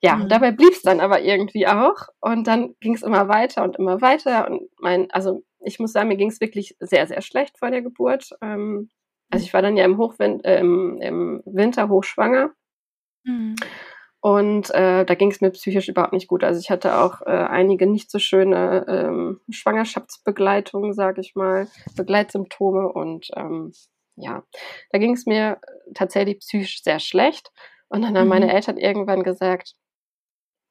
[0.00, 0.28] Ja, mhm.
[0.28, 2.08] dabei blieb es dann aber irgendwie auch.
[2.20, 4.50] Und dann ging es immer weiter und immer weiter.
[4.50, 7.82] Und mein, also ich muss sagen, mir ging es wirklich sehr, sehr schlecht vor der
[7.82, 8.30] Geburt.
[8.42, 8.90] Ähm,
[9.32, 12.50] also ich war dann ja im, Hochwin äh, im, im Winter hochschwanger.
[13.24, 13.56] Mhm.
[14.20, 16.44] Und äh, da ging es mir psychisch überhaupt nicht gut.
[16.44, 21.66] Also ich hatte auch äh, einige nicht so schöne ähm, Schwangerschaftsbegleitungen, sage ich mal,
[21.96, 22.92] Begleitsymptome.
[22.92, 23.72] Und ähm,
[24.16, 24.44] ja,
[24.90, 25.58] da ging es mir
[25.94, 27.50] tatsächlich psychisch sehr schlecht.
[27.88, 28.30] Und dann haben mhm.
[28.30, 29.74] meine Eltern irgendwann gesagt,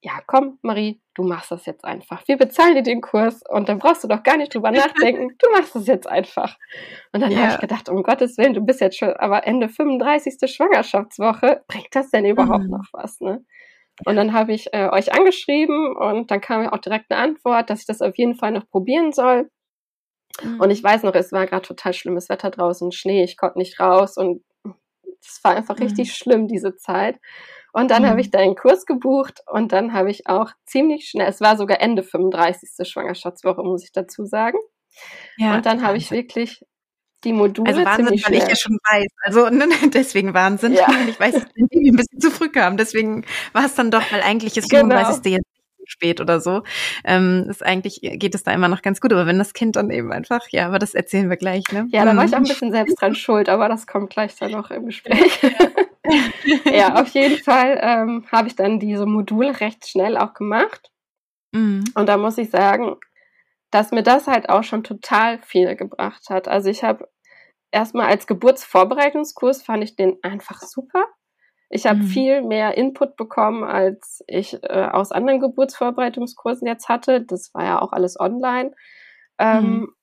[0.04, 2.28] ja, komm, Marie, du machst das jetzt einfach.
[2.28, 5.36] Wir bezahlen dir den Kurs und dann brauchst du doch gar nicht drüber nachdenken.
[5.38, 6.58] Du machst das jetzt einfach.
[7.14, 7.38] Und dann ja.
[7.40, 10.52] habe ich gedacht, um Gottes Willen, du bist jetzt schon aber Ende 35.
[10.52, 11.64] Schwangerschaftswoche.
[11.68, 12.72] Bringt das denn überhaupt mhm.
[12.72, 13.46] noch was, ne?
[14.06, 17.82] Und dann habe ich äh, euch angeschrieben und dann kam auch direkt eine Antwort, dass
[17.82, 19.52] ich das auf jeden Fall noch probieren soll.
[20.42, 20.60] Mhm.
[20.60, 23.80] Und ich weiß noch, es war gerade total schlimmes Wetter draußen, Schnee, ich konnte nicht
[23.80, 24.44] raus und
[25.22, 25.84] es war einfach mhm.
[25.84, 27.20] richtig schlimm, diese Zeit.
[27.74, 28.08] Und dann mhm.
[28.08, 31.58] habe ich da einen Kurs gebucht und dann habe ich auch ziemlich schnell, es war
[31.58, 32.88] sogar Ende 35.
[32.88, 34.58] Schwangerschaftswoche, muss ich dazu sagen.
[35.38, 36.66] Ja, und dann habe ich wirklich
[37.24, 39.08] die Module also Wahnsinn, ziemlich weil ich ja schon weiß.
[39.24, 40.74] Also ne, deswegen Wahnsinn.
[40.74, 40.88] Ja.
[41.08, 42.78] Ich weiß, dass die ein bisschen zu früh kam.
[42.78, 44.96] Deswegen war es dann doch, weil eigentlich ist genau.
[44.96, 45.34] 35.
[45.34, 45.46] jetzt
[45.86, 46.64] spät oder so.
[47.04, 49.92] Ähm, ist eigentlich geht es da immer noch ganz gut, aber wenn das Kind dann
[49.92, 51.88] eben einfach, ja, aber das erzählen wir gleich, ne?
[51.92, 52.48] Ja, da war ich auch ein mhm.
[52.48, 55.42] bisschen selbst dran schuld, aber das kommt gleich dann noch im Gespräch.
[55.42, 55.50] ja,
[56.93, 60.91] auf jeden Fall ähm, habe ich dann diese Module recht schnell auch gemacht.
[61.52, 61.84] Mhm.
[61.95, 62.95] Und da muss ich sagen,
[63.71, 66.47] dass mir das halt auch schon total viel gebracht hat.
[66.47, 67.10] Also ich habe
[67.71, 71.06] erstmal als Geburtsvorbereitungskurs fand ich den einfach super.
[71.69, 72.08] Ich habe mhm.
[72.08, 77.21] viel mehr Input bekommen, als ich äh, aus anderen Geburtsvorbereitungskursen jetzt hatte.
[77.21, 78.74] Das war ja auch alles online.
[79.39, 79.95] Ähm, mhm.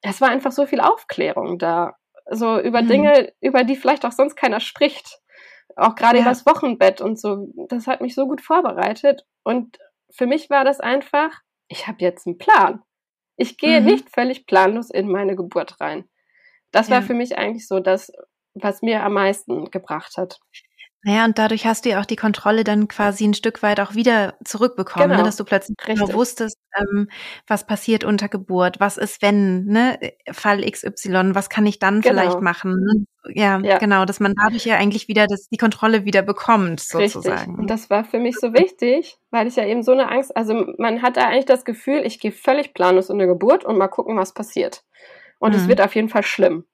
[0.00, 1.96] Es war einfach so viel Aufklärung da.
[2.30, 2.88] So über mhm.
[2.88, 5.18] Dinge, über die vielleicht auch sonst keiner spricht.
[5.76, 6.22] Auch gerade ja.
[6.22, 7.48] über das Wochenbett und so.
[7.68, 9.26] Das hat mich so gut vorbereitet.
[9.42, 9.78] Und
[10.10, 11.30] für mich war das einfach,
[11.68, 12.82] ich habe jetzt einen Plan.
[13.36, 13.86] Ich gehe mhm.
[13.86, 16.04] nicht völlig planlos in meine Geburt rein.
[16.70, 16.96] Das ja.
[16.96, 18.12] war für mich eigentlich so das,
[18.54, 20.38] was mir am meisten gebracht hat.
[21.04, 23.96] Naja, und dadurch hast du ja auch die Kontrolle dann quasi ein Stück weit auch
[23.96, 25.14] wieder zurückbekommen, ne?
[25.14, 25.22] genau.
[25.22, 25.28] ne?
[25.28, 27.08] dass du plötzlich genau wusstest, ähm,
[27.48, 29.98] was passiert unter Geburt, was ist wenn, ne,
[30.30, 32.20] Fall XY, was kann ich dann genau.
[32.20, 33.06] vielleicht machen.
[33.28, 37.38] Ja, ja, genau, dass man dadurch ja eigentlich wieder das, die Kontrolle wieder bekommt, sozusagen.
[37.38, 37.58] Richtig.
[37.58, 40.66] Und das war für mich so wichtig, weil ich ja eben so eine Angst, also
[40.78, 43.88] man hat da eigentlich das Gefühl, ich gehe völlig planlos in eine Geburt und mal
[43.88, 44.82] gucken, was passiert.
[45.38, 45.58] Und mhm.
[45.58, 46.64] es wird auf jeden Fall schlimm.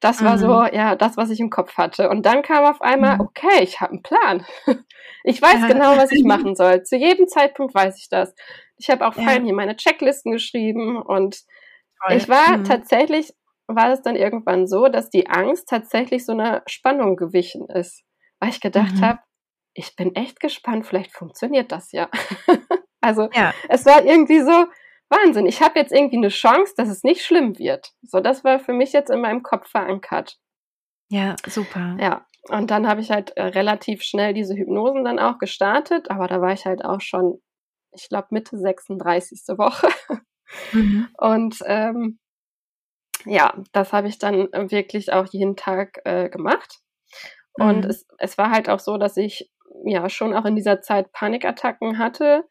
[0.00, 0.40] Das war mhm.
[0.40, 2.10] so, ja, das, was ich im Kopf hatte.
[2.10, 3.20] Und dann kam auf einmal, mhm.
[3.20, 4.44] okay, ich habe einen Plan.
[5.24, 5.68] Ich weiß ja.
[5.68, 6.82] genau, was ich machen soll.
[6.82, 8.34] Zu jedem Zeitpunkt weiß ich das.
[8.76, 9.30] Ich habe auch ja.
[9.40, 11.42] hier meine Checklisten geschrieben und
[12.04, 12.16] Toll.
[12.16, 12.64] ich war mhm.
[12.64, 13.32] tatsächlich,
[13.74, 18.04] war es dann irgendwann so, dass die Angst tatsächlich so eine Spannung gewichen ist.
[18.40, 19.04] Weil ich gedacht mhm.
[19.04, 19.18] habe,
[19.74, 22.08] ich bin echt gespannt, vielleicht funktioniert das ja.
[23.00, 23.52] also ja.
[23.68, 24.66] es war irgendwie so,
[25.08, 27.92] Wahnsinn, ich habe jetzt irgendwie eine Chance, dass es nicht schlimm wird.
[28.02, 30.38] So, das war für mich jetzt in meinem Kopf verankert.
[31.10, 31.96] Ja, super.
[32.00, 36.26] Ja, und dann habe ich halt äh, relativ schnell diese Hypnosen dann auch gestartet, aber
[36.26, 37.40] da war ich halt auch schon,
[37.94, 39.42] ich glaube, Mitte 36.
[39.58, 39.88] Woche.
[40.72, 41.08] Mhm.
[41.18, 42.18] Und ähm,
[43.24, 46.80] ja, das habe ich dann wirklich auch jeden Tag äh, gemacht.
[47.54, 47.90] Und mhm.
[47.90, 49.50] es, es war halt auch so, dass ich
[49.84, 52.44] ja schon auch in dieser Zeit Panikattacken hatte.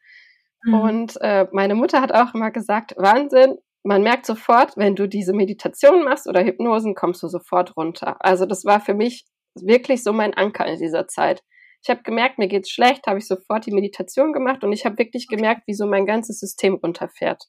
[0.64, 0.74] Mhm.
[0.74, 5.32] Und äh, meine Mutter hat auch immer gesagt, Wahnsinn, man merkt sofort, wenn du diese
[5.32, 8.16] Meditation machst oder Hypnosen, kommst du sofort runter.
[8.20, 11.42] Also das war für mich wirklich so mein Anker in dieser Zeit.
[11.82, 14.98] Ich habe gemerkt, mir geht's schlecht, habe ich sofort die Meditation gemacht und ich habe
[14.98, 17.42] wirklich gemerkt, wie so mein ganzes System runterfährt.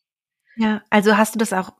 [0.55, 1.71] Ja, also hast du das auch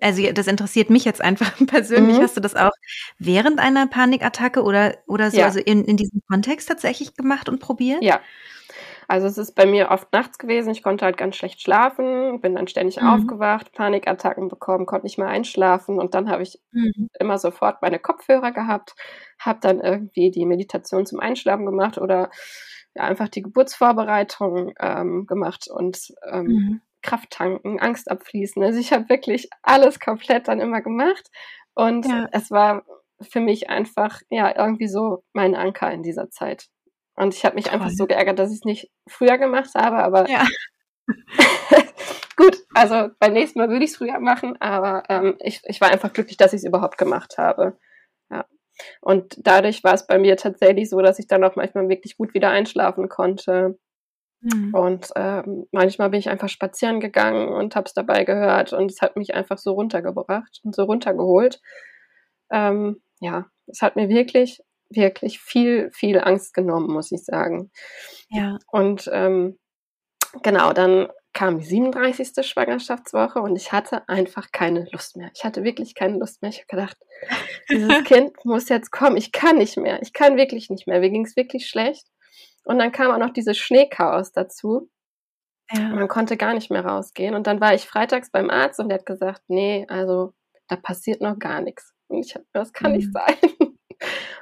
[0.00, 2.18] also das interessiert mich jetzt einfach persönlich.
[2.18, 2.22] Mhm.
[2.22, 2.72] Hast du das auch
[3.18, 5.46] während einer Panikattacke oder, oder so, ja.
[5.46, 8.02] also in, in diesem Kontext tatsächlich gemacht und probiert?
[8.02, 8.20] Ja.
[9.08, 10.70] Also es ist bei mir oft nachts gewesen.
[10.70, 13.08] Ich konnte halt ganz schlecht schlafen, bin dann ständig mhm.
[13.08, 17.10] aufgewacht, Panikattacken bekommen, konnte nicht mehr einschlafen und dann habe ich mhm.
[17.18, 18.94] immer sofort meine Kopfhörer gehabt,
[19.38, 22.30] habe dann irgendwie die Meditation zum Einschlafen gemacht oder
[22.94, 26.80] ja, einfach die Geburtsvorbereitung ähm, gemacht und ähm, mhm.
[27.02, 28.62] Kraft tanken, Angst abfließen.
[28.62, 31.28] Also ich habe wirklich alles komplett dann immer gemacht
[31.74, 32.28] und ja.
[32.32, 32.84] es war
[33.20, 36.68] für mich einfach ja irgendwie so mein Anker in dieser Zeit.
[37.14, 37.74] Und ich habe mich Toll.
[37.74, 40.46] einfach so geärgert, dass ich es nicht früher gemacht habe, aber ja.
[42.36, 45.90] gut, also beim nächsten Mal würde ich es früher machen, aber ähm, ich, ich war
[45.90, 47.78] einfach glücklich, dass ich es überhaupt gemacht habe.
[48.30, 48.46] Ja.
[49.00, 52.34] Und dadurch war es bei mir tatsächlich so, dass ich dann auch manchmal wirklich gut
[52.34, 53.78] wieder einschlafen konnte.
[54.42, 54.74] Mhm.
[54.74, 59.00] Und ähm, manchmal bin ich einfach spazieren gegangen und habe es dabei gehört und es
[59.00, 61.60] hat mich einfach so runtergebracht und so runtergeholt.
[62.50, 67.70] Ähm, ja, es hat mir wirklich, wirklich viel, viel Angst genommen, muss ich sagen.
[68.28, 68.58] Ja.
[68.66, 69.58] Und ähm,
[70.42, 72.46] genau, dann kam die 37.
[72.46, 75.30] Schwangerschaftswoche und ich hatte einfach keine Lust mehr.
[75.34, 76.50] Ich hatte wirklich keine Lust mehr.
[76.50, 76.98] Ich habe gedacht,
[77.70, 79.16] dieses Kind muss jetzt kommen.
[79.16, 80.02] Ich kann nicht mehr.
[80.02, 81.00] Ich kann wirklich nicht mehr.
[81.00, 82.06] Mir ging es wirklich schlecht.
[82.64, 84.90] Und dann kam auch noch dieses Schneechaos dazu.
[85.70, 85.88] Ja.
[85.88, 87.34] Man konnte gar nicht mehr rausgehen.
[87.34, 90.34] Und dann war ich freitags beim Arzt und der hat gesagt, nee, also
[90.68, 91.94] da passiert noch gar nichts.
[92.08, 92.96] Und ich habe, das kann mhm.
[92.98, 93.36] nicht sein.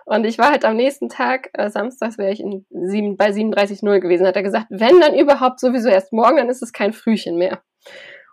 [0.07, 4.01] Und ich war halt am nächsten Tag, äh, samstags wäre ich in sieben, bei 37,0
[4.01, 4.27] gewesen.
[4.27, 7.61] Hat er gesagt, wenn dann überhaupt sowieso erst morgen, dann ist es kein Frühchen mehr.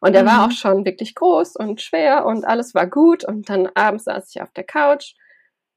[0.02, 0.28] Und er mhm.
[0.28, 3.26] war auch schon wirklich groß und schwer und alles war gut.
[3.26, 5.14] Und dann abends saß ich auf der Couch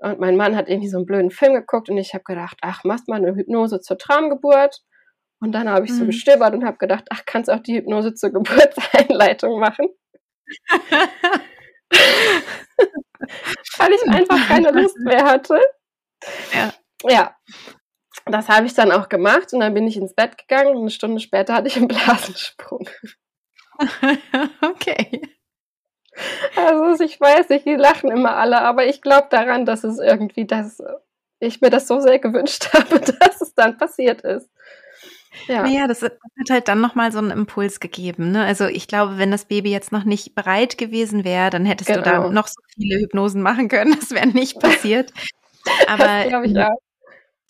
[0.01, 2.85] und mein Mann hat irgendwie so einen blöden Film geguckt und ich habe gedacht, ach,
[2.85, 4.81] machst mal eine Hypnose zur Traumgeburt.
[5.43, 6.09] Und dann habe ich so mhm.
[6.09, 9.89] gestöbert und habe gedacht, ach, kannst auch die Hypnose zur Geburtseinleitung machen.
[13.79, 15.61] Weil ich einfach keine Lust mehr hatte.
[16.55, 16.73] Ja.
[17.09, 17.37] Ja.
[18.27, 20.91] Das habe ich dann auch gemacht und dann bin ich ins Bett gegangen und eine
[20.91, 22.89] Stunde später hatte ich einen Blasensprung.
[24.63, 25.23] okay.
[26.57, 30.47] Also ich weiß nicht, die lachen immer alle, aber ich glaube daran, dass es irgendwie,
[30.47, 30.83] dass
[31.39, 34.51] ich mir das so sehr gewünscht habe, dass es dann passiert ist.
[35.47, 35.63] Ja.
[35.63, 36.13] Naja, das, hat
[36.51, 38.33] halt dann nochmal so einen Impuls gegeben.
[38.33, 38.45] Ne?
[38.45, 42.03] Also ich glaube, wenn das Baby jetzt noch nicht bereit gewesen wäre, dann hättest genau.
[42.03, 42.31] du da genau.
[42.31, 43.97] noch so viele Hypnosen machen können.
[43.99, 45.13] Das wäre nicht passiert.
[45.87, 46.81] Aber das ich auch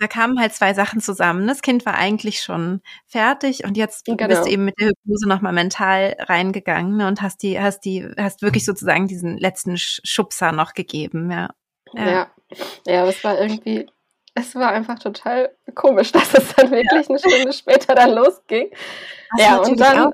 [0.01, 1.47] da kamen halt zwei Sachen zusammen.
[1.47, 4.29] Das Kind war eigentlich schon fertig und jetzt genau.
[4.29, 8.09] bist du eben mit der Hypnose nochmal mental reingegangen ne, und hast die, hast die,
[8.19, 11.51] hast wirklich sozusagen diesen letzten Schubser noch gegeben, ja.
[11.93, 12.31] Ja, ja,
[12.87, 13.87] ja es war irgendwie,
[14.35, 17.11] es war einfach total komisch, dass es dann wirklich ja.
[17.11, 18.71] eine Stunde später dann losging.
[19.37, 19.99] Das ja, und dann.
[19.99, 20.13] Auch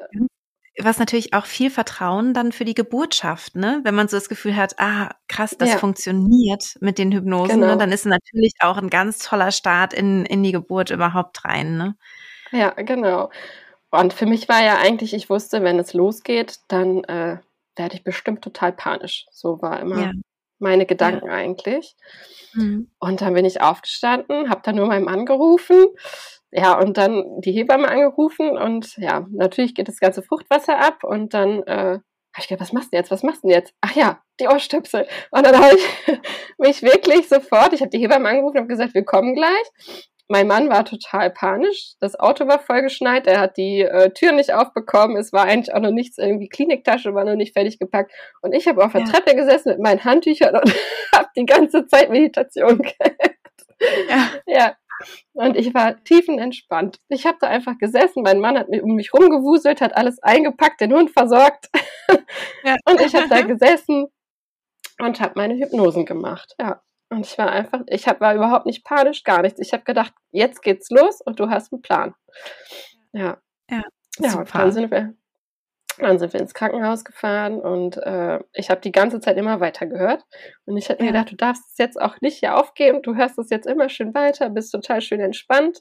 [0.83, 3.81] was natürlich auch viel Vertrauen dann für die Geburt schafft, ne?
[3.83, 5.79] Wenn man so das Gefühl hat, ah, krass, das ja.
[5.79, 7.67] funktioniert mit den Hypnosen, ne?
[7.67, 7.73] genau.
[7.73, 7.79] ne?
[7.79, 11.97] dann ist natürlich auch ein ganz toller Start in, in die Geburt überhaupt rein, ne?
[12.53, 13.31] Ja, genau.
[13.91, 17.39] Und für mich war ja eigentlich, ich wusste, wenn es losgeht, dann äh,
[17.77, 19.27] werde ich bestimmt total panisch.
[19.31, 20.13] So war immer ja.
[20.59, 21.33] meine Gedanken ja.
[21.33, 21.97] eigentlich.
[22.53, 22.91] Mhm.
[22.99, 25.87] Und dann bin ich aufgestanden, habe dann nur meinem Mann gerufen
[26.53, 31.35] ja, und dann die Hebamme angerufen und ja, natürlich geht das ganze Fruchtwasser ab und
[31.35, 31.99] dann äh,
[32.37, 33.73] habe ich gedacht, was machst du jetzt, was machst du jetzt?
[33.81, 35.07] Ach ja, die Ohrstöpsel.
[35.31, 36.21] Und dann habe ich
[36.59, 39.71] mich wirklich sofort, ich habe die Hebamme angerufen und habe gesagt, wir kommen gleich.
[40.29, 41.95] Mein Mann war total panisch.
[42.01, 43.27] Das Auto war vollgeschneit.
[43.27, 45.17] Er hat die äh, Tür nicht aufbekommen.
[45.17, 48.13] Es war eigentlich auch noch nichts, irgendwie Kliniktasche war noch nicht fertig gepackt.
[48.43, 49.07] Und ich habe auf der ja.
[49.07, 50.75] Treppe gesessen mit meinen Handtüchern und
[51.15, 53.37] habe die ganze Zeit Meditation gehabt.
[54.09, 54.29] Ja.
[54.47, 54.77] ja.
[55.33, 56.99] Und ich war tiefenentspannt.
[57.09, 60.93] Ich habe da einfach gesessen, mein Mann hat um mich rumgewuselt, hat alles eingepackt, den
[60.93, 61.69] Hund versorgt.
[62.65, 62.77] Ja.
[62.89, 64.07] Und ich habe da gesessen
[64.99, 66.55] und habe meine Hypnosen gemacht.
[66.61, 66.83] Ja.
[67.09, 69.61] Und ich war einfach, ich hab, war überhaupt nicht panisch, gar nichts.
[69.61, 72.15] Ich habe gedacht, jetzt geht's los und du hast einen Plan.
[73.13, 73.39] Ja.
[73.71, 73.83] Ja,
[74.19, 75.15] ja und dann sind wir,
[75.99, 79.87] Dann sind wir ins Krankenhaus gefahren und äh, ich habe die ganze Zeit immer weiter
[79.87, 80.25] gehört.
[80.67, 83.39] Und ich hätte mir gedacht, du darfst es jetzt auch nicht hier aufgeben, du hörst
[83.39, 85.81] es jetzt immer schön weiter, bist total schön entspannt.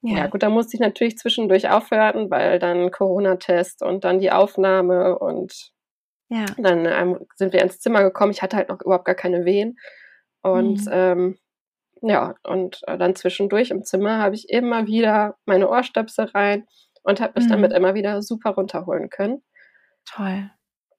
[0.00, 4.32] Ja, ja gut, da musste ich natürlich zwischendurch aufhören, weil dann Corona-Test und dann die
[4.32, 5.72] Aufnahme und
[6.28, 6.46] ja.
[6.56, 8.32] dann ähm, sind wir ins Zimmer gekommen.
[8.32, 9.76] Ich hatte halt noch überhaupt gar keine Wehen.
[10.42, 10.92] Und mhm.
[10.92, 11.38] ähm,
[12.02, 16.66] ja, und äh, dann zwischendurch im Zimmer habe ich immer wieder meine Ohrstöpsel rein
[17.06, 17.52] und habe mich mhm.
[17.52, 19.42] damit immer wieder super runterholen können.
[20.04, 20.50] Toll.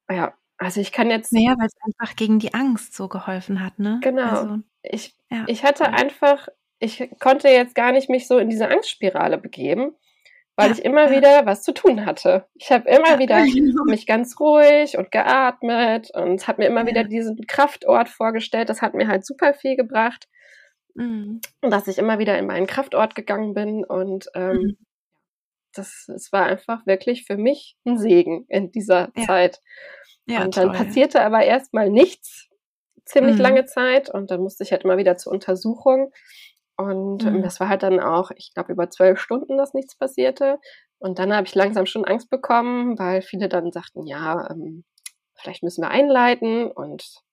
[0.10, 1.34] Ja, also ich kann jetzt.
[1.34, 4.00] Naja, weil es einfach gegen die Angst so geholfen hat, ne?
[4.02, 4.30] Genau.
[4.30, 5.43] Also, ich, ja.
[5.48, 6.48] ich hatte einfach,
[6.80, 9.96] ich konnte jetzt gar nicht mich so in diese Angstspirale begeben,
[10.56, 11.17] weil ja, ich immer ja.
[11.17, 12.48] wieder was zu tun hatte.
[12.56, 13.84] Ich habe immer wieder genau.
[13.84, 18.70] mich ganz ruhig und geatmet und habe mir immer wieder diesen Kraftort vorgestellt.
[18.70, 20.30] Das hat mir halt super viel gebracht.
[20.96, 21.41] Mhm.
[21.62, 24.78] Dass ich immer wieder in meinen Kraftort gegangen bin und ähm, mhm
[25.78, 29.26] das, es war einfach wirklich für mich ein Segen in dieser ja.
[29.26, 29.62] Zeit.
[30.26, 30.78] Ja, und dann toll.
[30.78, 32.50] passierte aber erstmal nichts,
[33.06, 33.42] ziemlich mhm.
[33.42, 34.10] lange Zeit.
[34.10, 36.12] Und dann musste ich halt immer wieder zur Untersuchung.
[36.76, 37.44] Und ähm, mhm.
[37.44, 40.60] das war halt dann auch, ich glaube, über zwölf Stunden, dass nichts passierte.
[41.00, 44.84] Und dann habe ich langsam schon Angst bekommen, weil viele dann sagten, ja, ähm,
[45.34, 46.70] vielleicht müssen wir einleiten.
[46.72, 47.24] Und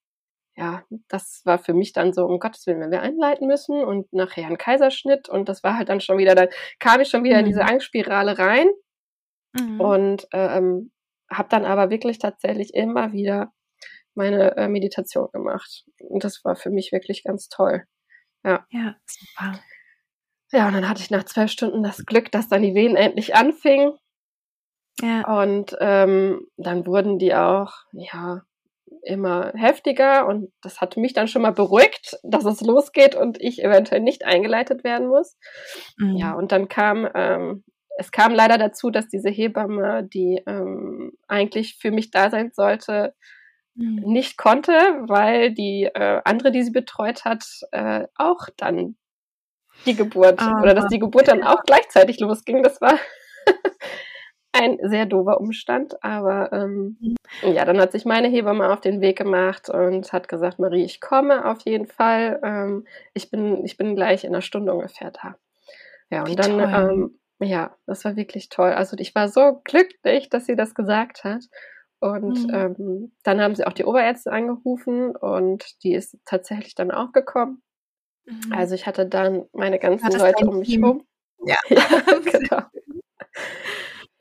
[0.57, 4.13] ja, das war für mich dann so, um Gottes Willen, wenn wir einleiten müssen und
[4.13, 7.37] nachher ein Kaiserschnitt und das war halt dann schon wieder, dann kam ich schon wieder
[7.37, 7.41] mhm.
[7.41, 7.69] in diese mhm.
[7.71, 8.69] Angstspirale rein
[9.59, 9.81] mhm.
[9.81, 10.93] und ähm,
[11.31, 13.53] habe dann aber wirklich tatsächlich immer wieder
[14.15, 17.85] meine äh, Meditation gemacht und das war für mich wirklich ganz toll.
[18.45, 18.65] Ja.
[18.71, 19.59] Ja, super.
[20.53, 23.35] Ja, und dann hatte ich nach zwölf Stunden das Glück, dass dann die Wehen endlich
[23.35, 23.95] anfingen.
[25.01, 25.43] Ja.
[25.43, 28.43] Und ähm, dann wurden die auch, ja,
[29.03, 33.63] immer heftiger und das hat mich dann schon mal beruhigt, dass es losgeht und ich
[33.63, 35.37] eventuell nicht eingeleitet werden muss.
[35.99, 36.17] Mhm.
[36.17, 37.65] Ja, und dann kam, ähm,
[37.99, 43.15] es kam leider dazu, dass diese Hebamme, die ähm, eigentlich für mich da sein sollte,
[43.75, 44.03] mhm.
[44.05, 44.73] nicht konnte,
[45.07, 48.97] weil die äh, andere, die sie betreut hat, äh, auch dann
[49.87, 52.63] die Geburt oh, oder dass die Geburt dann auch gleichzeitig losging.
[52.63, 52.99] Das war
[54.55, 56.97] ein sehr doofer Umstand, aber ähm,
[57.43, 61.01] ja, dann hat sich meine Hebamme auf den Weg gemacht und hat gesagt, Marie, ich
[61.01, 62.41] komme auf jeden Fall.
[62.43, 65.37] Ähm, ich bin, ich bin gleich in einer Stunde ungefähr da.
[66.11, 68.71] Ja, und Wie dann, ähm, ja, das war wirklich toll.
[68.71, 71.43] Also ich war so glücklich, dass sie das gesagt hat.
[71.99, 72.55] Und mhm.
[72.55, 77.63] ähm, dann haben sie auch die Oberärztin angerufen und die ist tatsächlich dann auch gekommen.
[78.27, 78.53] Mhm.
[78.53, 81.05] Also ich hatte dann meine ganzen Leute um mich herum.
[81.45, 81.83] Ja, ja
[82.25, 82.63] genau.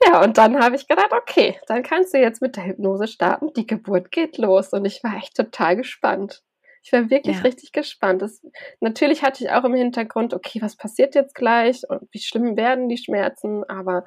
[0.06, 3.52] Ja, und dann habe ich gedacht, okay, dann kannst du jetzt mit der Hypnose starten.
[3.54, 4.72] Die Geburt geht los.
[4.72, 6.42] Und ich war echt total gespannt.
[6.82, 7.42] Ich war wirklich ja.
[7.42, 8.20] richtig gespannt.
[8.20, 8.42] Das,
[8.80, 12.90] natürlich hatte ich auch im Hintergrund, okay, was passiert jetzt gleich und wie schlimm werden
[12.90, 14.04] die Schmerzen, aber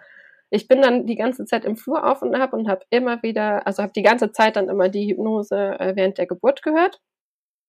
[0.50, 3.66] ich bin dann die ganze Zeit im Flur auf und ab und habe immer wieder,
[3.66, 7.02] also habe die ganze Zeit dann immer die Hypnose äh, während der Geburt gehört.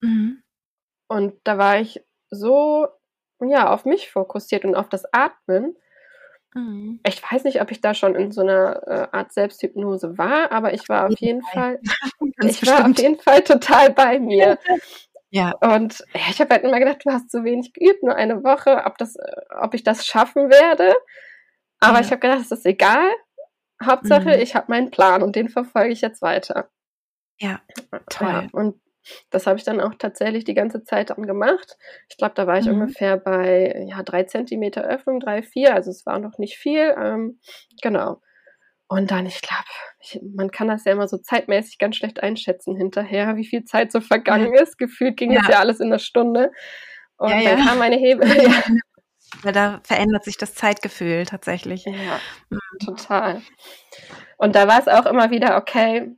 [0.02, 0.42] Mhm.
[1.08, 2.86] Und da war ich so,
[3.40, 5.76] ja, auf mich fokussiert und auf das Atmen,
[6.54, 7.00] Mhm.
[7.06, 10.72] Ich weiß nicht, ob ich da schon in so einer äh, Art Selbsthypnose war, aber
[10.72, 11.80] ich war auf jeden Fall,
[12.42, 14.58] ich war auf jeden Fall total bei mir.
[15.30, 15.52] Ja.
[15.60, 18.84] Und ja, ich habe halt immer gedacht, du hast zu wenig geübt, nur eine Woche,
[18.86, 20.94] ob das, äh, ob ich das schaffen werde.
[21.80, 22.00] Aber ja.
[22.00, 23.10] ich habe gedacht, es ist egal.
[23.84, 24.42] Hauptsache, mhm.
[24.42, 26.70] ich habe meinen Plan und den verfolge ich jetzt weiter.
[27.38, 27.60] Ja,
[28.08, 28.26] toll.
[28.26, 28.80] Ja, und
[29.30, 31.76] das habe ich dann auch tatsächlich die ganze Zeit dann gemacht.
[32.08, 32.80] Ich glaube, da war ich mhm.
[32.80, 36.94] ungefähr bei ja, drei Zentimeter Öffnung, drei, vier, also es war noch nicht viel.
[36.98, 37.40] Ähm,
[37.82, 38.20] genau.
[38.88, 43.36] Und dann, ich glaube, man kann das ja immer so zeitmäßig ganz schlecht einschätzen hinterher,
[43.36, 44.62] wie viel Zeit so vergangen ja.
[44.62, 44.78] ist.
[44.78, 45.42] Gefühlt ging ja.
[45.42, 46.50] es ja alles in einer Stunde.
[47.18, 48.24] Und ja, dann kam meine Hebe.
[49.42, 51.84] Weil da verändert sich das Zeitgefühl tatsächlich.
[51.84, 52.18] Ja,
[52.48, 52.58] mhm.
[52.82, 53.42] total.
[54.38, 56.16] Und da war es auch immer wieder, okay,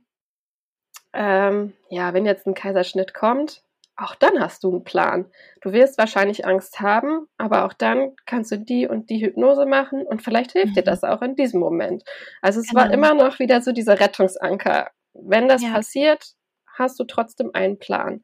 [1.13, 3.63] ähm, ja, wenn jetzt ein Kaiserschnitt kommt,
[3.97, 5.25] auch dann hast du einen Plan.
[5.61, 10.05] Du wirst wahrscheinlich Angst haben, aber auch dann kannst du die und die Hypnose machen
[10.05, 10.73] und vielleicht hilft mhm.
[10.75, 12.03] dir das auch in diesem Moment.
[12.41, 12.81] Also es genau.
[12.81, 14.89] war immer noch wieder so dieser Rettungsanker.
[15.13, 15.71] Wenn das ja.
[15.71, 16.33] passiert,
[16.77, 18.23] hast du trotzdem einen Plan.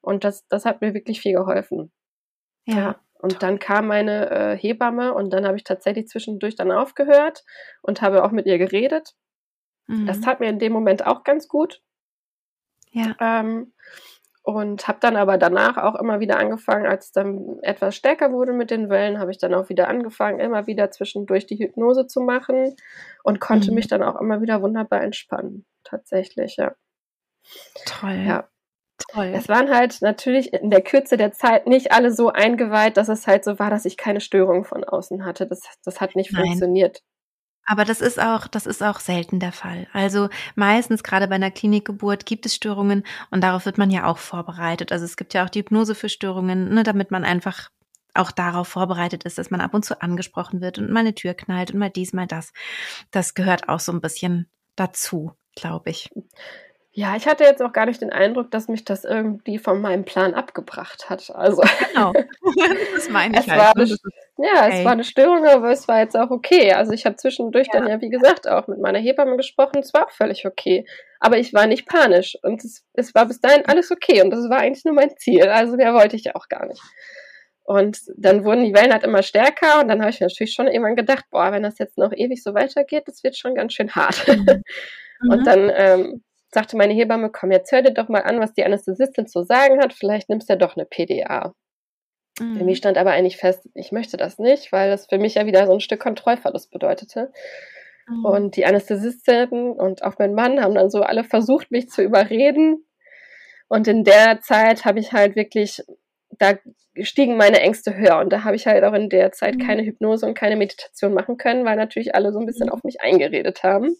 [0.00, 1.92] Und das, das hat mir wirklich viel geholfen.
[2.64, 2.76] Ja.
[2.76, 3.00] ja.
[3.18, 7.44] Und dann kam meine äh, Hebamme und dann habe ich tatsächlich zwischendurch dann aufgehört
[7.80, 9.14] und habe auch mit ihr geredet.
[9.86, 10.06] Mhm.
[10.06, 11.82] Das tat mir in dem Moment auch ganz gut,
[12.92, 13.16] ja.
[13.20, 13.72] Ähm,
[14.44, 18.52] und habe dann aber danach auch immer wieder angefangen, als es dann etwas stärker wurde
[18.52, 22.20] mit den Wellen, habe ich dann auch wieder angefangen, immer wieder zwischendurch die Hypnose zu
[22.20, 22.74] machen
[23.22, 23.76] und konnte mhm.
[23.76, 25.64] mich dann auch immer wieder wunderbar entspannen.
[25.84, 26.74] Tatsächlich, ja.
[27.86, 28.24] Toll.
[28.26, 28.48] Ja.
[29.10, 29.32] Toll.
[29.34, 33.26] Es waren halt natürlich in der Kürze der Zeit nicht alle so eingeweiht, dass es
[33.26, 35.46] halt so war, dass ich keine Störung von außen hatte.
[35.46, 36.46] Das, das hat nicht Nein.
[36.46, 37.02] funktioniert.
[37.64, 39.86] Aber das ist auch, das ist auch selten der Fall.
[39.92, 44.18] Also meistens gerade bei einer Klinikgeburt gibt es Störungen und darauf wird man ja auch
[44.18, 44.90] vorbereitet.
[44.92, 47.70] Also es gibt ja auch die Hypnose für Störungen, ne, damit man einfach
[48.14, 51.34] auch darauf vorbereitet ist, dass man ab und zu angesprochen wird und mal eine Tür
[51.34, 52.52] knallt und mal dies, mal das.
[53.10, 56.10] Das gehört auch so ein bisschen dazu, glaube ich.
[56.94, 60.04] Ja, ich hatte jetzt auch gar nicht den Eindruck, dass mich das irgendwie von meinem
[60.04, 61.30] Plan abgebracht hat.
[61.34, 61.62] Also
[61.92, 62.12] genau,
[62.94, 63.60] das meine ich es halt.
[63.60, 63.84] War ne?
[63.84, 64.78] eine, ja, okay.
[64.78, 66.74] es war eine Störung, aber es war jetzt auch okay.
[66.74, 67.80] Also ich habe zwischendurch ja.
[67.80, 69.78] dann ja, wie gesagt, auch mit meiner Hebamme gesprochen.
[69.78, 70.86] Es war auch völlig okay.
[71.18, 74.50] Aber ich war nicht panisch und es, es war bis dahin alles okay und das
[74.50, 75.48] war eigentlich nur mein Ziel.
[75.48, 76.82] Also mehr wollte ich ja auch gar nicht.
[77.64, 80.66] Und dann wurden die Wellen halt immer stärker und dann habe ich mir natürlich schon
[80.66, 83.94] irgendwann gedacht, boah, wenn das jetzt noch ewig so weitergeht, das wird schon ganz schön
[83.94, 84.26] hart.
[84.28, 84.62] Mhm.
[85.30, 85.44] und mhm.
[85.44, 86.22] dann ähm,
[86.52, 89.80] sagte meine Hebamme, komm, jetzt hör dir doch mal an, was die Anästhesistin zu sagen
[89.80, 91.54] hat, vielleicht nimmst du ja doch eine PDA.
[92.38, 92.58] Mhm.
[92.58, 95.46] Für mich stand aber eigentlich fest, ich möchte das nicht, weil das für mich ja
[95.46, 97.32] wieder so ein Stück Kontrollverlust bedeutete.
[98.08, 98.24] Mhm.
[98.24, 102.86] Und die Anästhesistin und auch mein Mann haben dann so alle versucht, mich zu überreden.
[103.68, 105.82] Und in der Zeit habe ich halt wirklich,
[106.38, 106.54] da
[107.00, 108.18] stiegen meine Ängste höher.
[108.18, 109.60] Und da habe ich halt auch in der Zeit mhm.
[109.60, 112.72] keine Hypnose und keine Meditation machen können, weil natürlich alle so ein bisschen mhm.
[112.72, 113.96] auf mich eingeredet haben.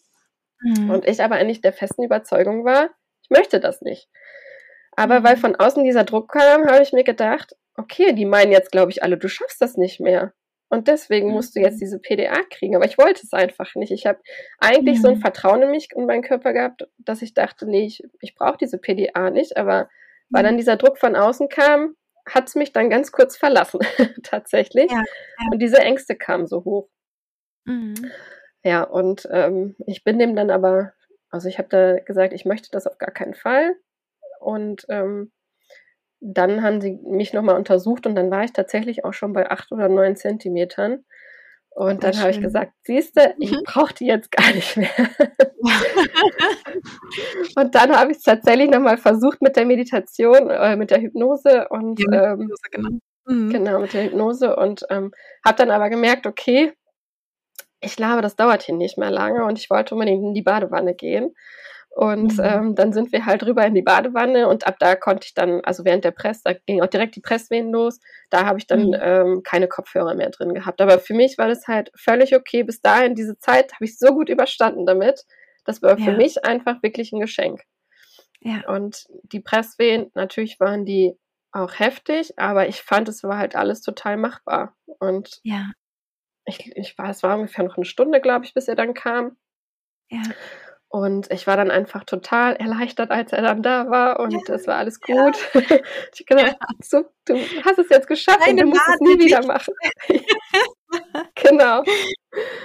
[0.63, 0.91] Mhm.
[0.91, 2.91] Und ich aber eigentlich der festen Überzeugung war,
[3.23, 4.09] ich möchte das nicht.
[4.97, 5.25] Aber mhm.
[5.25, 8.91] weil von außen dieser Druck kam, habe ich mir gedacht, okay, die meinen jetzt, glaube
[8.91, 10.33] ich, alle, du schaffst das nicht mehr.
[10.69, 11.35] Und deswegen mhm.
[11.35, 12.77] musst du jetzt diese PDA kriegen.
[12.77, 13.93] Aber ich wollte es einfach nicht.
[13.93, 14.21] Ich habe
[14.59, 15.03] eigentlich mhm.
[15.03, 15.21] so ein mhm.
[15.21, 18.79] Vertrauen in mich und meinen Körper gehabt, dass ich dachte, nee, ich, ich brauche diese
[18.79, 19.57] PDA nicht.
[19.57, 19.91] Aber
[20.31, 20.59] weil dann mhm.
[20.59, 21.95] dieser Druck von außen kam,
[22.27, 23.81] hat es mich dann ganz kurz verlassen,
[24.23, 24.91] tatsächlich.
[24.91, 25.47] Ja, ja.
[25.53, 26.89] Und diese Ängste kamen so hoch.
[27.67, 28.11] Mhm.
[28.65, 30.93] Ja, und ähm, ich bin dem dann aber,
[31.31, 33.75] also ich habe da gesagt, ich möchte das auf gar keinen Fall.
[34.41, 35.33] Und ähm,
[36.21, 39.73] dann haben sie mich nochmal untersucht und dann war ich tatsächlich auch schon bei acht
[39.73, 41.05] oder neun Zentimetern.
[41.75, 43.63] Und dann habe ich gesagt, siehste, ich mhm.
[43.65, 44.91] brauche die jetzt gar nicht mehr.
[47.57, 51.69] und dann habe ich es tatsächlich nochmal versucht mit der Meditation, äh, mit der Hypnose
[51.71, 52.91] und ja, ähm, genau.
[53.25, 53.51] Mhm.
[53.51, 55.13] genau mit der Hypnose und ähm,
[55.45, 56.75] habe dann aber gemerkt, okay,
[57.83, 60.95] ich glaube, das dauert hier nicht mehr lange und ich wollte unbedingt in die Badewanne
[60.95, 61.35] gehen.
[61.95, 62.45] Und mhm.
[62.45, 65.61] ähm, dann sind wir halt rüber in die Badewanne und ab da konnte ich dann,
[65.63, 68.89] also während der Press, da ging auch direkt die Presswehen los, da habe ich dann
[68.89, 68.99] mhm.
[68.99, 70.81] ähm, keine Kopfhörer mehr drin gehabt.
[70.81, 72.63] Aber für mich war das halt völlig okay.
[72.63, 75.27] Bis dahin, diese Zeit habe ich so gut überstanden damit.
[75.65, 77.63] Das war für mich einfach wirklich ein Geschenk.
[78.41, 78.67] Ja.
[78.69, 81.17] Und die Presswehen, natürlich waren die
[81.53, 84.75] auch heftig, aber ich fand, es war halt alles total machbar.
[84.99, 85.73] Und ja
[86.45, 89.37] ich, ich war, es war ungefähr noch eine Stunde, glaube ich, bis er dann kam.
[90.09, 90.23] Ja.
[90.89, 94.67] Und ich war dann einfach total erleichtert, als er dann da war und ja, es
[94.67, 95.15] war alles gut.
[95.55, 95.61] Ja.
[96.15, 96.67] ich gedacht, ja.
[96.81, 99.75] so, du hast es jetzt geschafft Deine und du musst Made es nie wieder machen.
[101.35, 101.83] genau.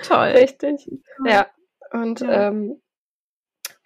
[0.03, 0.27] Toll.
[0.27, 0.89] Richtig.
[1.25, 1.47] Ja.
[1.91, 2.81] Und ähm,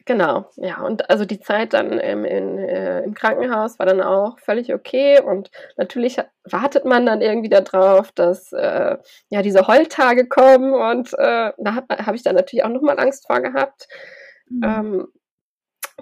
[0.06, 4.40] Genau, ja, und also die Zeit dann im, in, äh, im Krankenhaus war dann auch
[4.40, 8.98] völlig okay und natürlich wartet man dann irgendwie darauf, dass äh,
[9.30, 13.28] ja diese Heultage kommen und äh, da habe hab ich dann natürlich auch nochmal Angst
[13.28, 13.88] vor gehabt.
[14.50, 14.64] Mhm.
[14.64, 15.08] Ähm,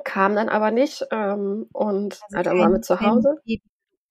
[0.04, 3.38] kam dann aber nicht ähm, und also ja, dann waren wir zu Hause.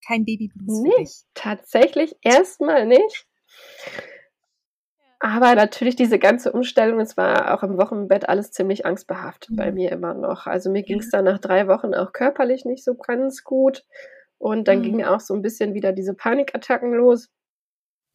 [0.07, 0.81] Kein Babyblues.
[0.83, 3.27] Nee, tatsächlich erstmal nicht.
[5.21, 9.57] Aber natürlich diese ganze Umstellung, es war auch im Wochenbett alles ziemlich angstbehaftet mhm.
[9.57, 10.47] bei mir immer noch.
[10.47, 13.85] Also mir ging es dann nach drei Wochen auch körperlich nicht so ganz gut.
[14.39, 14.83] Und dann mhm.
[14.83, 17.31] ging auch so ein bisschen wieder diese Panikattacken los.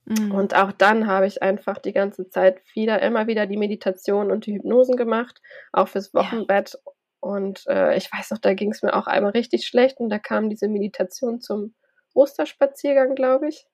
[0.06, 0.32] Mhm.
[0.32, 4.46] Und auch dann habe ich einfach die ganze Zeit wieder, immer wieder die Meditation und
[4.46, 5.42] die Hypnosen gemacht,
[5.74, 6.74] auch fürs Wochenbett.
[6.74, 6.92] Ja.
[7.20, 10.20] Und äh, ich weiß noch, da ging es mir auch einmal richtig schlecht und da
[10.20, 11.74] kam diese Meditation zum
[12.14, 13.68] Osterspaziergang, glaube ich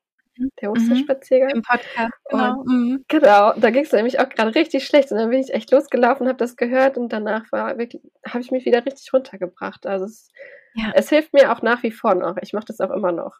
[0.61, 1.49] der Osterspaziergang.
[1.49, 2.59] Im Podcast, genau.
[2.59, 3.05] Und, mhm.
[3.07, 6.27] Genau, da ging es nämlich auch gerade richtig schlecht und dann bin ich echt losgelaufen,
[6.27, 9.85] habe das gehört und danach war wirklich, habe ich mich wieder richtig runtergebracht.
[9.85, 10.29] Also es,
[10.75, 10.91] ja.
[10.95, 12.37] es hilft mir auch nach wie vor noch.
[12.41, 13.37] Ich mache das auch immer noch.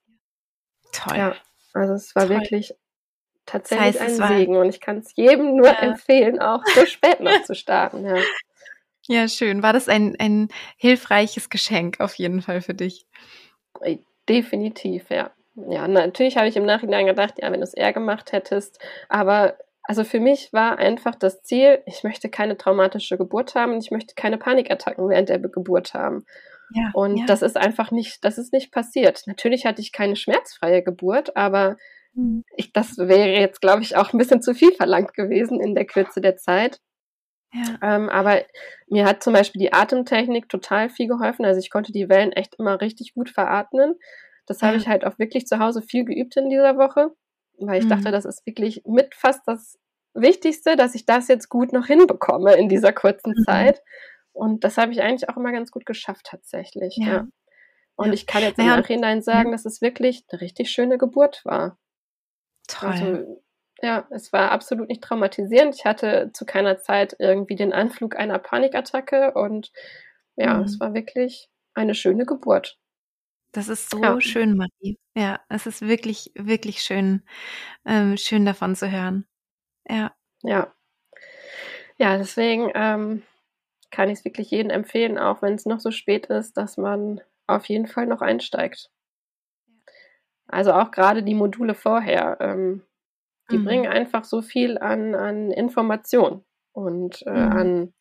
[0.91, 1.17] Toll.
[1.17, 1.35] Ja,
[1.73, 2.39] also es war Toll.
[2.39, 2.73] wirklich
[3.45, 5.79] tatsächlich das heißt, ein Segen und ich kann es jedem nur ja.
[5.79, 8.05] empfehlen, auch so spät noch zu starten.
[8.05, 8.17] Ja.
[9.07, 9.63] ja, schön.
[9.63, 13.07] War das ein, ein hilfreiches Geschenk auf jeden Fall für dich?
[14.27, 15.31] Definitiv, ja
[15.69, 18.79] ja, natürlich habe ich im Nachhinein gedacht, ja, wenn du es eher gemacht hättest,
[19.09, 23.83] aber also für mich war einfach das Ziel, ich möchte keine traumatische Geburt haben und
[23.83, 26.25] ich möchte keine Panikattacken während der Geburt haben.
[26.71, 27.25] Ja, und ja.
[27.25, 29.23] das ist einfach nicht, das ist nicht passiert.
[29.25, 31.77] Natürlich hatte ich keine schmerzfreie Geburt, aber
[32.13, 32.43] mhm.
[32.55, 35.85] ich, das wäre jetzt, glaube ich, auch ein bisschen zu viel verlangt gewesen in der
[35.85, 36.79] Kürze der Zeit.
[37.51, 37.79] Ja.
[37.81, 38.43] Ähm, aber
[38.87, 41.45] mir hat zum Beispiel die Atemtechnik total viel geholfen.
[41.45, 43.95] Also ich konnte die Wellen echt immer richtig gut veratmen.
[44.49, 47.11] Das habe ich halt auch wirklich zu Hause viel geübt in dieser Woche,
[47.59, 47.89] weil ich mhm.
[47.89, 49.77] dachte, das ist wirklich mit fast das
[50.15, 53.43] Wichtigste, dass ich das jetzt gut noch hinbekomme in dieser kurzen mhm.
[53.43, 53.83] Zeit.
[54.33, 56.97] Und das habe ich eigentlich auch immer ganz gut geschafft tatsächlich.
[56.97, 57.07] Ja.
[57.07, 57.27] ja.
[57.95, 58.13] Und ja.
[58.13, 58.77] ich kann jetzt im ja.
[58.77, 61.77] Nachhinein sagen, dass es wirklich eine richtig schöne Geburt war.
[62.67, 62.89] Toll.
[62.89, 63.43] Also,
[63.81, 65.75] ja, es war absolut nicht traumatisierend.
[65.75, 69.71] Ich hatte zu keiner Zeit irgendwie den Anflug einer Panikattacke und
[70.35, 70.63] ja, mhm.
[70.63, 72.79] es war wirklich eine schöne Geburt.
[73.51, 74.21] Das ist so ja.
[74.21, 74.99] schön, Marie.
[75.15, 77.23] Ja, es ist wirklich, wirklich schön,
[77.85, 79.25] ähm, schön davon zu hören.
[79.87, 80.13] Ja.
[80.43, 80.73] Ja.
[81.97, 83.23] Ja, deswegen ähm,
[83.91, 87.21] kann ich es wirklich jedem empfehlen, auch wenn es noch so spät ist, dass man
[87.47, 88.89] auf jeden Fall noch einsteigt.
[90.47, 92.83] Also auch gerade die Module vorher, ähm,
[93.51, 93.65] die mhm.
[93.65, 97.51] bringen einfach so viel an, an Information und äh, mhm.
[97.51, 97.93] an,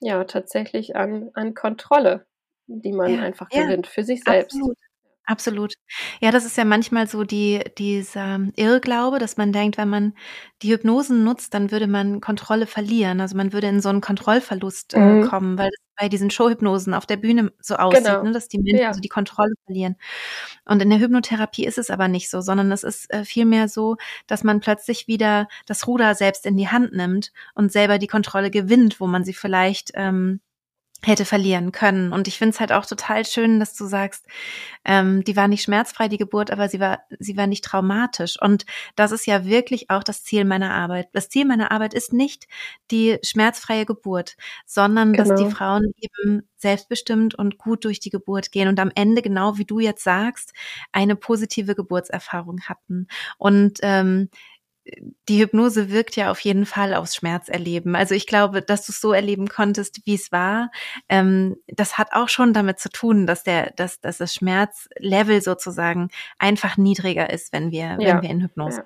[0.00, 2.26] ja, tatsächlich an, an Kontrolle,
[2.66, 4.54] die man ja, einfach ja, gewinnt für sich selbst.
[4.54, 4.78] Absolut.
[5.24, 5.74] Absolut.
[6.20, 10.14] Ja, das ist ja manchmal so die, dieser Irrglaube, dass man denkt, wenn man
[10.62, 13.20] die Hypnosen nutzt, dann würde man Kontrolle verlieren.
[13.20, 15.28] Also man würde in so einen Kontrollverlust äh, mhm.
[15.28, 18.24] kommen, weil es bei diesen Showhypnosen auf der Bühne so aussieht, genau.
[18.24, 18.92] ne, dass die Menschen ja.
[18.92, 19.96] so die Kontrolle verlieren.
[20.64, 23.96] Und in der Hypnotherapie ist es aber nicht so, sondern es ist äh, vielmehr so,
[24.26, 28.50] dass man plötzlich wieder das Ruder selbst in die Hand nimmt und selber die Kontrolle
[28.50, 30.40] gewinnt, wo man sie vielleicht ähm,
[31.04, 32.12] hätte verlieren können.
[32.12, 34.26] Und ich finde es halt auch total schön, dass du sagst,
[34.84, 38.40] ähm, die war nicht schmerzfrei, die Geburt, aber sie war, sie war nicht traumatisch.
[38.40, 41.08] Und das ist ja wirklich auch das Ziel meiner Arbeit.
[41.12, 42.46] Das Ziel meiner Arbeit ist nicht
[42.90, 44.36] die schmerzfreie Geburt,
[44.66, 45.28] sondern genau.
[45.28, 45.56] dass die genau.
[45.56, 49.80] Frauen eben selbstbestimmt und gut durch die Geburt gehen und am Ende, genau wie du
[49.80, 50.52] jetzt sagst,
[50.92, 53.08] eine positive Geburtserfahrung hatten.
[53.38, 54.28] Und ähm,
[55.28, 57.94] die Hypnose wirkt ja auf jeden Fall aufs Schmerzerleben.
[57.94, 60.70] Also ich glaube, dass du es so erleben konntest, wie es war,
[61.08, 66.10] ähm, das hat auch schon damit zu tun, dass der, dass, dass das Schmerzlevel sozusagen
[66.38, 67.98] einfach niedriger ist, wenn wir, ja.
[68.00, 68.84] wenn wir in Hypnose.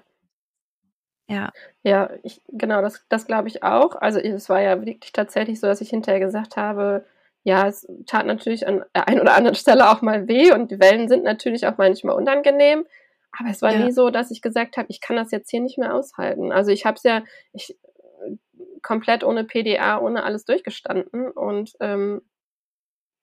[1.29, 1.51] Ja.
[1.83, 3.97] Ja, ich, genau, das, das glaube ich auch.
[3.97, 7.05] Also es war ja wirklich tatsächlich so, dass ich hinterher gesagt habe,
[7.43, 10.81] ja, es tat natürlich an der einen oder anderen Stelle auch mal weh und die
[10.81, 12.87] Wellen sind natürlich auch manchmal unangenehm.
[13.39, 13.85] Aber es war ja.
[13.85, 16.53] nie so, dass ich gesagt habe, ich kann das jetzt hier nicht mehr aushalten.
[16.53, 17.23] Also ich habe es ja
[17.53, 17.77] ich,
[18.83, 21.31] komplett ohne PDA, ohne alles durchgestanden.
[21.31, 22.23] Und ähm,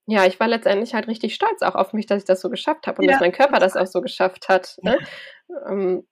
[0.06, 2.88] ja, ich war letztendlich halt richtig stolz auch auf mich, dass ich das so geschafft
[2.88, 3.14] habe und ja.
[3.14, 4.78] dass mein Körper das auch so geschafft hat.
[4.82, 4.98] Ne?
[5.48, 6.08] Ja, ähm,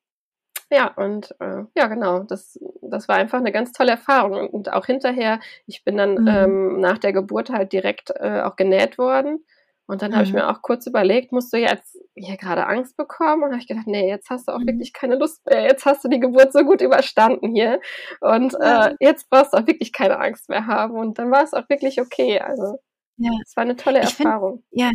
[0.72, 4.50] ja und äh, ja, genau, das, das war einfach eine ganz tolle Erfahrung.
[4.50, 6.28] Und auch hinterher, ich bin dann mhm.
[6.28, 9.44] ähm, nach der Geburt halt direkt äh, auch genäht worden.
[9.92, 10.16] Und dann mhm.
[10.16, 13.44] habe ich mir auch kurz überlegt, musst du jetzt hier gerade Angst bekommen?
[13.44, 14.68] Und habe ich gedacht, nee, jetzt hast du auch mhm.
[14.68, 15.64] wirklich keine Lust mehr.
[15.64, 17.82] Jetzt hast du die Geburt so gut überstanden hier.
[18.22, 20.96] Und äh, jetzt brauchst du auch wirklich keine Angst mehr haben.
[20.96, 22.40] Und dann war es auch wirklich okay.
[22.40, 22.80] Also
[23.18, 23.32] ja.
[23.46, 24.64] es war eine tolle Erfahrung.
[24.70, 24.92] Find, ja,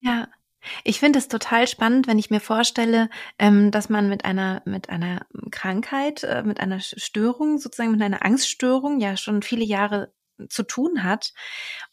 [0.00, 0.28] ja.
[0.84, 3.08] Ich finde es total spannend, wenn ich mir vorstelle,
[3.40, 8.24] ähm, dass man mit einer mit einer Krankheit, äh, mit einer Störung, sozusagen mit einer
[8.24, 10.12] Angststörung, ja schon viele Jahre
[10.48, 11.32] zu tun hat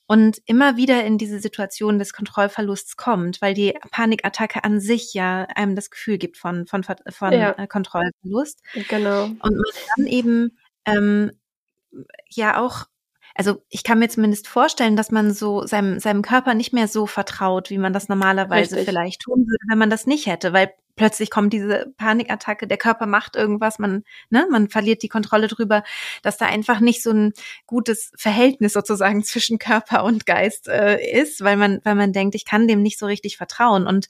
[0.07, 5.47] und immer wieder in diese Situation des Kontrollverlusts kommt, weil die Panikattacke an sich ja
[5.55, 7.51] einem das Gefühl gibt von, von, von ja.
[7.57, 8.61] Äh, Kontrollverlust.
[8.89, 9.25] Genau.
[9.25, 9.63] Und man
[9.97, 11.31] dann eben ähm,
[12.29, 12.85] ja auch
[13.35, 17.07] also ich kann mir zumindest vorstellen, dass man so seinem, seinem Körper nicht mehr so
[17.07, 18.85] vertraut, wie man das normalerweise Richtig.
[18.85, 23.05] vielleicht tun würde, wenn man das nicht hätte, weil plötzlich kommt diese Panikattacke, der Körper
[23.05, 25.83] macht irgendwas, man, ne, man verliert die Kontrolle drüber,
[26.21, 27.33] dass da einfach nicht so ein
[27.65, 32.45] gutes Verhältnis sozusagen zwischen Körper und Geist äh, ist, weil man, weil man denkt, ich
[32.45, 33.87] kann dem nicht so richtig vertrauen.
[33.87, 34.07] Und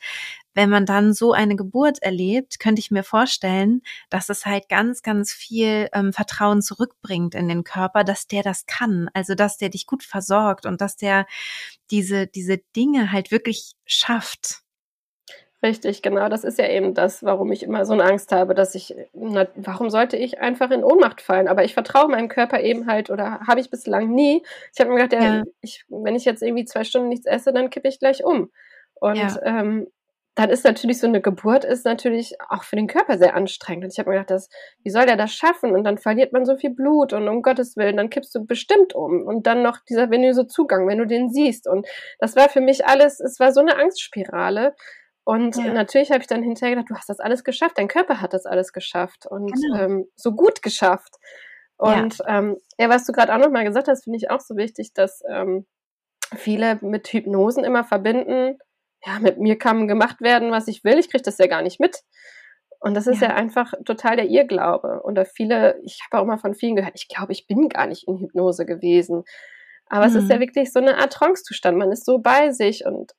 [0.54, 5.02] wenn man dann so eine Geburt erlebt, könnte ich mir vorstellen, dass es halt ganz,
[5.02, 9.70] ganz viel ähm, Vertrauen zurückbringt in den Körper, dass der das kann, also dass der
[9.70, 11.26] dich gut versorgt und dass der
[11.92, 14.63] diese, diese Dinge halt wirklich schafft.
[15.64, 16.28] Richtig, genau.
[16.28, 19.48] Das ist ja eben das, warum ich immer so eine Angst habe, dass ich, na,
[19.56, 21.48] warum sollte ich einfach in Ohnmacht fallen?
[21.48, 24.44] Aber ich vertraue meinem Körper eben halt oder habe ich bislang nie.
[24.74, 25.44] Ich habe mir gedacht, ja, ja.
[25.62, 28.52] Ich, wenn ich jetzt irgendwie zwei Stunden nichts esse, dann kippe ich gleich um.
[28.96, 29.40] Und ja.
[29.44, 29.88] ähm,
[30.36, 33.86] dann ist natürlich so eine Geburt ist natürlich auch für den Körper sehr anstrengend.
[33.86, 34.50] Und ich habe mir gedacht, das,
[34.84, 35.74] wie soll der das schaffen?
[35.74, 38.94] Und dann verliert man so viel Blut und um Gottes Willen, dann kippst du bestimmt
[38.96, 39.26] um.
[39.26, 41.68] Und dann noch dieser venöse Zugang, wenn du den siehst.
[41.68, 41.88] Und
[42.20, 44.76] das war für mich alles, es war so eine Angstspirale.
[45.26, 45.72] Und ja.
[45.74, 48.46] natürlich habe ich dann hinterher gedacht, du hast das alles geschafft, dein Körper hat das
[48.46, 49.80] alles geschafft und genau.
[49.80, 51.16] ähm, so gut geschafft.
[51.78, 54.58] Und ja, ähm, ja was du gerade auch nochmal gesagt hast, finde ich auch so
[54.58, 55.66] wichtig, dass ähm,
[56.36, 58.58] viele mit Hypnosen immer verbinden,
[59.06, 61.80] ja, mit mir kann gemacht werden, was ich will, ich kriege das ja gar nicht
[61.80, 62.04] mit.
[62.80, 63.30] Und das ist ja.
[63.30, 65.02] ja einfach total der Irrglaube.
[65.04, 68.10] Und viele, ich habe auch immer von vielen gehört, ich glaube, ich bin gar nicht
[68.10, 69.24] in Hypnose gewesen.
[69.88, 70.16] Aber mhm.
[70.18, 70.42] es ist ja mhm.
[70.42, 71.78] wirklich so eine Art Trance-Zustand.
[71.78, 73.14] Man ist so bei sich und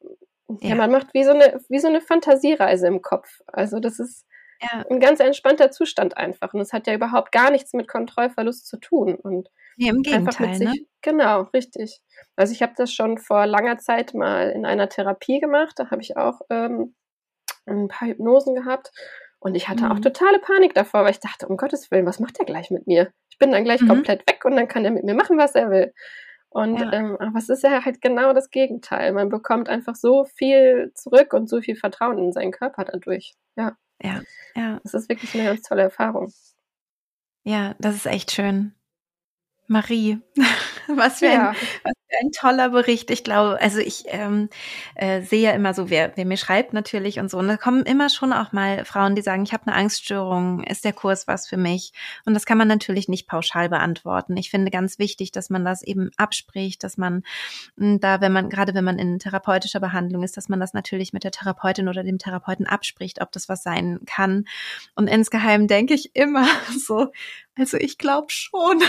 [0.49, 0.71] ja.
[0.71, 0.75] ja.
[0.75, 3.41] man macht wie so eine, wie so eine Fantasiereise im Kopf.
[3.47, 4.27] Also das ist,
[4.63, 4.85] ja.
[4.91, 6.55] ein ganz entspannter Zustand einfach.
[6.55, 9.15] Und es hat ja überhaupt gar nichts mit Kontrollverlust zu tun.
[9.15, 10.75] Und nee, im Gegenteil, sich, ne?
[11.03, 12.01] Genau, richtig.
[12.37, 15.75] Also ich habe das schon vor langer Zeit mal in einer Therapie gemacht.
[15.77, 16.95] Da habe ich auch ähm,
[17.67, 18.91] ein paar Hypnosen gehabt.
[19.39, 19.93] Und ich hatte mhm.
[19.93, 22.87] auch totale Panik davor, weil ich dachte, um Gottes Willen, was macht der gleich mit
[22.87, 23.13] mir?
[23.29, 23.89] Ich bin dann gleich mhm.
[23.89, 25.93] komplett weg und dann kann er mit mir machen, was er will.
[26.55, 26.93] Und ja.
[26.93, 29.13] ähm, aber es ist ja halt genau das Gegenteil.
[29.13, 33.35] Man bekommt einfach so viel zurück und so viel Vertrauen in seinen Körper dadurch.
[33.57, 33.77] Ja.
[34.01, 34.23] Ja,
[34.55, 34.81] ja.
[34.85, 36.33] Das ist wirklich eine ganz tolle Erfahrung.
[37.43, 38.73] Ja, das ist echt schön.
[39.67, 40.21] Marie,
[40.87, 41.51] was für, ja.
[41.51, 43.11] ein, was ein toller Bericht.
[43.11, 44.49] Ich glaube, also ich ähm,
[44.95, 47.39] äh, sehe ja immer so, wer, wer mir schreibt natürlich und so.
[47.39, 50.85] Und da kommen immer schon auch mal Frauen, die sagen, ich habe eine Angststörung, ist
[50.85, 51.93] der Kurs was für mich?
[52.25, 54.37] Und das kann man natürlich nicht pauschal beantworten.
[54.37, 57.23] Ich finde ganz wichtig, dass man das eben abspricht, dass man
[57.77, 61.13] hm, da, wenn man, gerade wenn man in therapeutischer Behandlung ist, dass man das natürlich
[61.13, 64.45] mit der Therapeutin oder dem Therapeuten abspricht, ob das was sein kann.
[64.95, 66.47] Und insgeheim denke ich immer
[66.87, 67.11] so,
[67.57, 68.83] also ich glaube schon.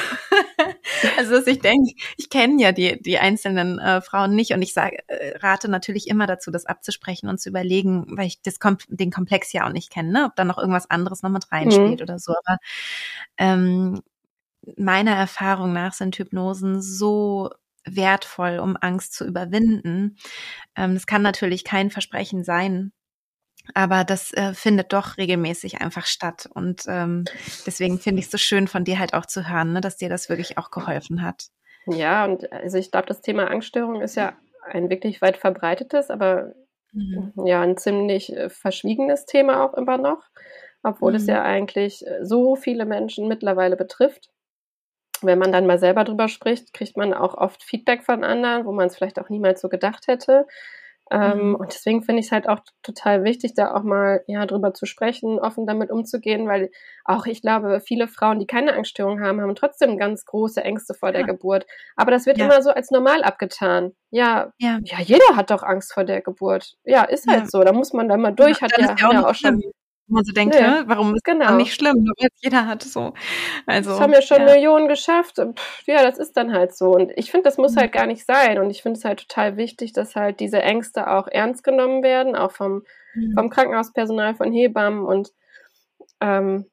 [1.18, 4.74] also dass ich denke, ich kenne ja die, die einzelnen äh, Frauen nicht und ich
[4.74, 8.78] sage, äh, rate natürlich immer dazu, das abzusprechen und zu überlegen, weil ich das kom
[8.88, 10.26] den Komplex ja auch nicht kenne, ne?
[10.26, 12.04] ob da noch irgendwas anderes noch mit reinspielt mhm.
[12.04, 12.34] oder so.
[12.46, 12.58] Aber
[13.38, 14.02] ähm,
[14.78, 17.52] meiner Erfahrung nach sind Hypnosen so
[17.86, 20.18] wertvoll, um Angst zu überwinden.
[20.76, 22.92] Ähm, das kann natürlich kein Versprechen sein,
[23.74, 26.48] aber das äh, findet doch regelmäßig einfach statt.
[26.54, 27.26] Und ähm,
[27.66, 30.10] deswegen finde ich es so schön von dir halt auch zu hören, ne, dass dir
[30.10, 31.48] das wirklich auch geholfen hat.
[31.88, 34.34] Ja, und also ich glaube, das Thema Angststörung ist ja
[34.64, 36.54] ein wirklich weit verbreitetes, aber
[36.92, 37.34] mhm.
[37.46, 40.24] ja, ein ziemlich äh, verschwiegenes Thema auch immer noch,
[40.84, 41.18] obwohl mhm.
[41.18, 44.30] es ja eigentlich äh, so viele Menschen mittlerweile betrifft.
[45.22, 48.72] Wenn man dann mal selber drüber spricht, kriegt man auch oft Feedback von anderen, wo
[48.72, 50.46] man es vielleicht auch niemals so gedacht hätte.
[51.12, 51.56] Ähm, mhm.
[51.56, 54.86] Und deswegen finde ich es halt auch total wichtig, da auch mal ja drüber zu
[54.86, 56.72] sprechen, offen damit umzugehen, weil
[57.04, 61.12] auch ich glaube, viele Frauen, die keine Angststörung haben, haben trotzdem ganz große Ängste vor
[61.12, 61.68] der Geburt.
[61.96, 62.46] Aber das wird ja.
[62.46, 63.94] immer so als normal abgetan.
[64.10, 66.76] Ja, ja, ja, jeder hat doch Angst vor der Geburt.
[66.84, 67.64] Ja, ist halt so.
[67.64, 68.62] Da muss man da mal durch.
[68.62, 69.72] hat ja, ja auch schon wo
[70.08, 70.84] man so denkt, ja.
[70.86, 71.48] warum ist genau.
[71.48, 72.06] das nicht schlimm?
[72.42, 73.14] Jeder hat so.
[73.66, 74.46] Also, das haben ja schon ja.
[74.46, 75.38] Millionen geschafft.
[75.38, 76.92] Pff, ja, das ist dann halt so.
[76.92, 77.80] Und ich finde, das muss mhm.
[77.80, 78.60] halt gar nicht sein.
[78.60, 82.36] Und ich finde es halt total wichtig, dass halt diese Ängste auch ernst genommen werden,
[82.36, 82.84] auch vom,
[83.16, 83.34] mhm.
[83.36, 85.32] vom Krankenhauspersonal, von Hebammen und
[86.22, 86.66] ähm,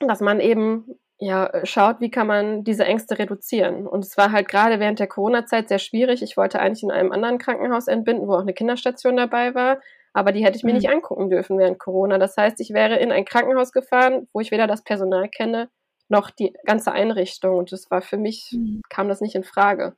[0.00, 0.84] dass man eben
[1.20, 3.88] ja, schaut, wie kann man diese Ängste reduzieren.
[3.88, 6.22] Und es war halt gerade während der Corona-Zeit sehr schwierig.
[6.22, 9.78] Ich wollte eigentlich in einem anderen Krankenhaus entbinden, wo auch eine Kinderstation dabei war
[10.12, 10.78] aber die hätte ich mir mhm.
[10.78, 12.18] nicht angucken dürfen während Corona.
[12.18, 15.70] Das heißt, ich wäre in ein Krankenhaus gefahren, wo ich weder das Personal kenne,
[16.08, 17.58] noch die ganze Einrichtung.
[17.58, 18.82] Und das war für mich, mhm.
[18.88, 19.96] kam das nicht in Frage.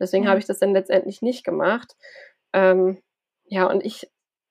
[0.00, 0.28] Deswegen mhm.
[0.28, 1.94] habe ich das dann letztendlich nicht gemacht.
[2.52, 3.02] Ähm,
[3.44, 4.10] ja, und ich,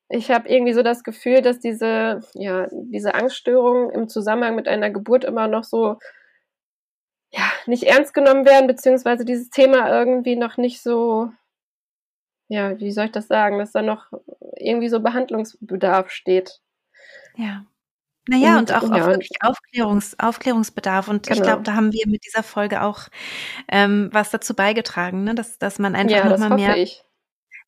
[0.10, 4.92] ich habe irgendwie so das Gefühl, dass diese, ja, diese Angststörungen im Zusammenhang mit einer
[4.92, 5.98] Geburt immer noch so
[7.34, 11.32] ja, nicht ernst genommen werden, beziehungsweise dieses Thema irgendwie noch nicht so
[12.52, 14.12] ja, wie soll ich das sagen, dass da noch
[14.62, 16.60] irgendwie so Behandlungsbedarf steht.
[17.36, 17.66] Ja.
[18.28, 21.08] Naja, und, und auch, ja, auch wirklich Aufklärungs, Aufklärungsbedarf.
[21.08, 21.36] Und genau.
[21.36, 23.08] ich glaube, da haben wir mit dieser Folge auch
[23.68, 25.34] ähm, was dazu beigetragen, ne?
[25.34, 26.78] dass, dass man einfach ja, nochmal mehr.
[26.78, 27.04] Ich.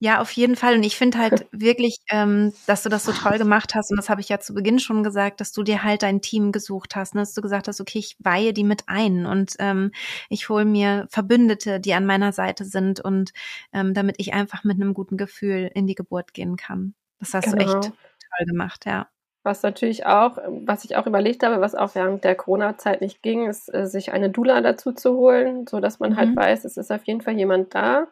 [0.03, 0.75] Ja, auf jeden Fall.
[0.75, 3.89] Und ich finde halt wirklich, ähm, dass du das so toll gemacht hast.
[3.89, 6.51] Und das habe ich ja zu Beginn schon gesagt, dass du dir halt dein Team
[6.51, 7.15] gesucht hast.
[7.15, 7.21] Ne?
[7.21, 9.93] Dass du gesagt hast, okay, ich weihe die mit ein und ähm,
[10.27, 13.31] ich hole mir Verbündete, die an meiner Seite sind und
[13.71, 16.95] ähm, damit ich einfach mit einem guten Gefühl in die Geburt gehen kann.
[17.19, 17.63] Das hast genau.
[17.63, 19.07] du echt toll gemacht, ja.
[19.43, 23.47] Was natürlich auch, was ich auch überlegt habe, was auch während der Corona-Zeit nicht ging,
[23.47, 26.39] ist, äh, sich eine Dula dazu zu holen, so dass man halt mhm.
[26.39, 28.07] halt weiß, es ist auf jeden Fall jemand da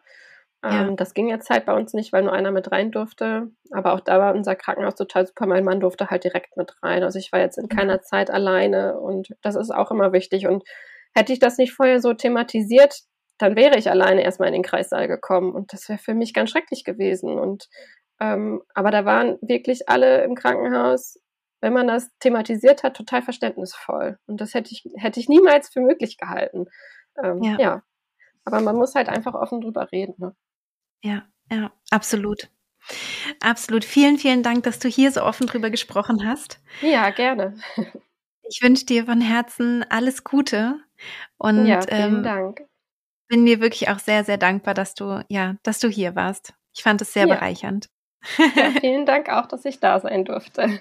[0.64, 0.86] ja.
[0.86, 3.50] Ähm, das ging jetzt halt bei uns nicht, weil nur einer mit rein durfte.
[3.72, 5.46] Aber auch da war unser Krankenhaus total super.
[5.46, 7.02] Mein Mann durfte halt direkt mit rein.
[7.02, 10.46] Also ich war jetzt in keiner Zeit alleine und das ist auch immer wichtig.
[10.46, 10.62] Und
[11.14, 13.00] hätte ich das nicht vorher so thematisiert,
[13.38, 16.50] dann wäre ich alleine erstmal in den Kreissaal gekommen und das wäre für mich ganz
[16.50, 17.38] schrecklich gewesen.
[17.38, 17.68] Und
[18.20, 21.18] ähm, aber da waren wirklich alle im Krankenhaus,
[21.60, 24.18] wenn man das thematisiert hat, total verständnisvoll.
[24.26, 26.66] Und das hätte ich, hätte ich niemals für möglich gehalten.
[27.22, 27.56] Ähm, ja.
[27.58, 27.82] ja.
[28.44, 30.14] Aber man muss halt einfach offen drüber reden.
[30.18, 30.36] Ne?
[31.02, 32.48] Ja, ja, absolut.
[33.40, 33.84] Absolut.
[33.84, 36.60] Vielen, vielen Dank, dass du hier so offen drüber gesprochen hast.
[36.80, 37.56] Ja, gerne.
[38.48, 40.80] Ich wünsche dir von Herzen alles Gute
[41.38, 42.62] und ja, vielen ähm, Dank.
[43.28, 46.52] bin dir wirklich auch sehr, sehr dankbar, dass du, ja, dass du hier warst.
[46.74, 47.34] Ich fand es sehr ja.
[47.34, 47.88] bereichernd.
[48.38, 50.80] Ja, vielen Dank auch, dass ich da sein durfte.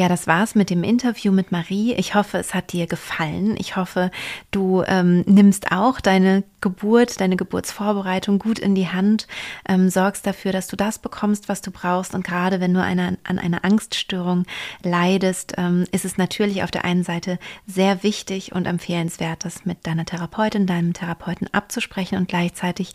[0.00, 1.92] Ja, das war's mit dem Interview mit Marie.
[1.92, 3.54] Ich hoffe, es hat dir gefallen.
[3.58, 4.10] Ich hoffe,
[4.50, 9.26] du ähm, nimmst auch deine Geburt, deine Geburtsvorbereitung gut in die Hand,
[9.68, 12.14] ähm, sorgst dafür, dass du das bekommst, was du brauchst.
[12.14, 14.44] Und gerade wenn du eine, an einer Angststörung
[14.82, 19.86] leidest, ähm, ist es natürlich auf der einen Seite sehr wichtig und empfehlenswert, das mit
[19.86, 22.92] deiner Therapeutin, deinem Therapeuten abzusprechen und gleichzeitig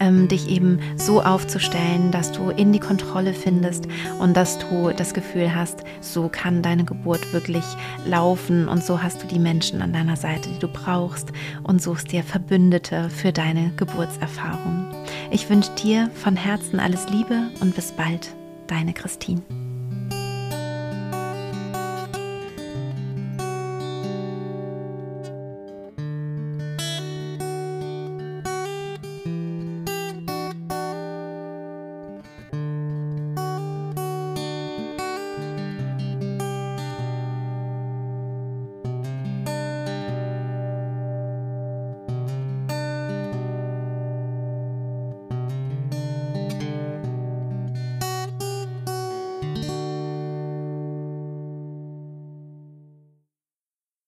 [0.00, 3.86] ähm, dich eben so aufzustellen, dass du in die Kontrolle findest
[4.18, 7.64] und dass du das Gefühl hast, so kann deine Geburt wirklich
[8.06, 12.10] laufen und so hast du die Menschen an deiner Seite, die du brauchst und suchst
[12.10, 14.86] dir Verbündete für deine Geburtserfahrung.
[15.30, 18.34] Ich wünsche dir von Herzen alles Liebe und bis bald,
[18.66, 19.42] deine Christine.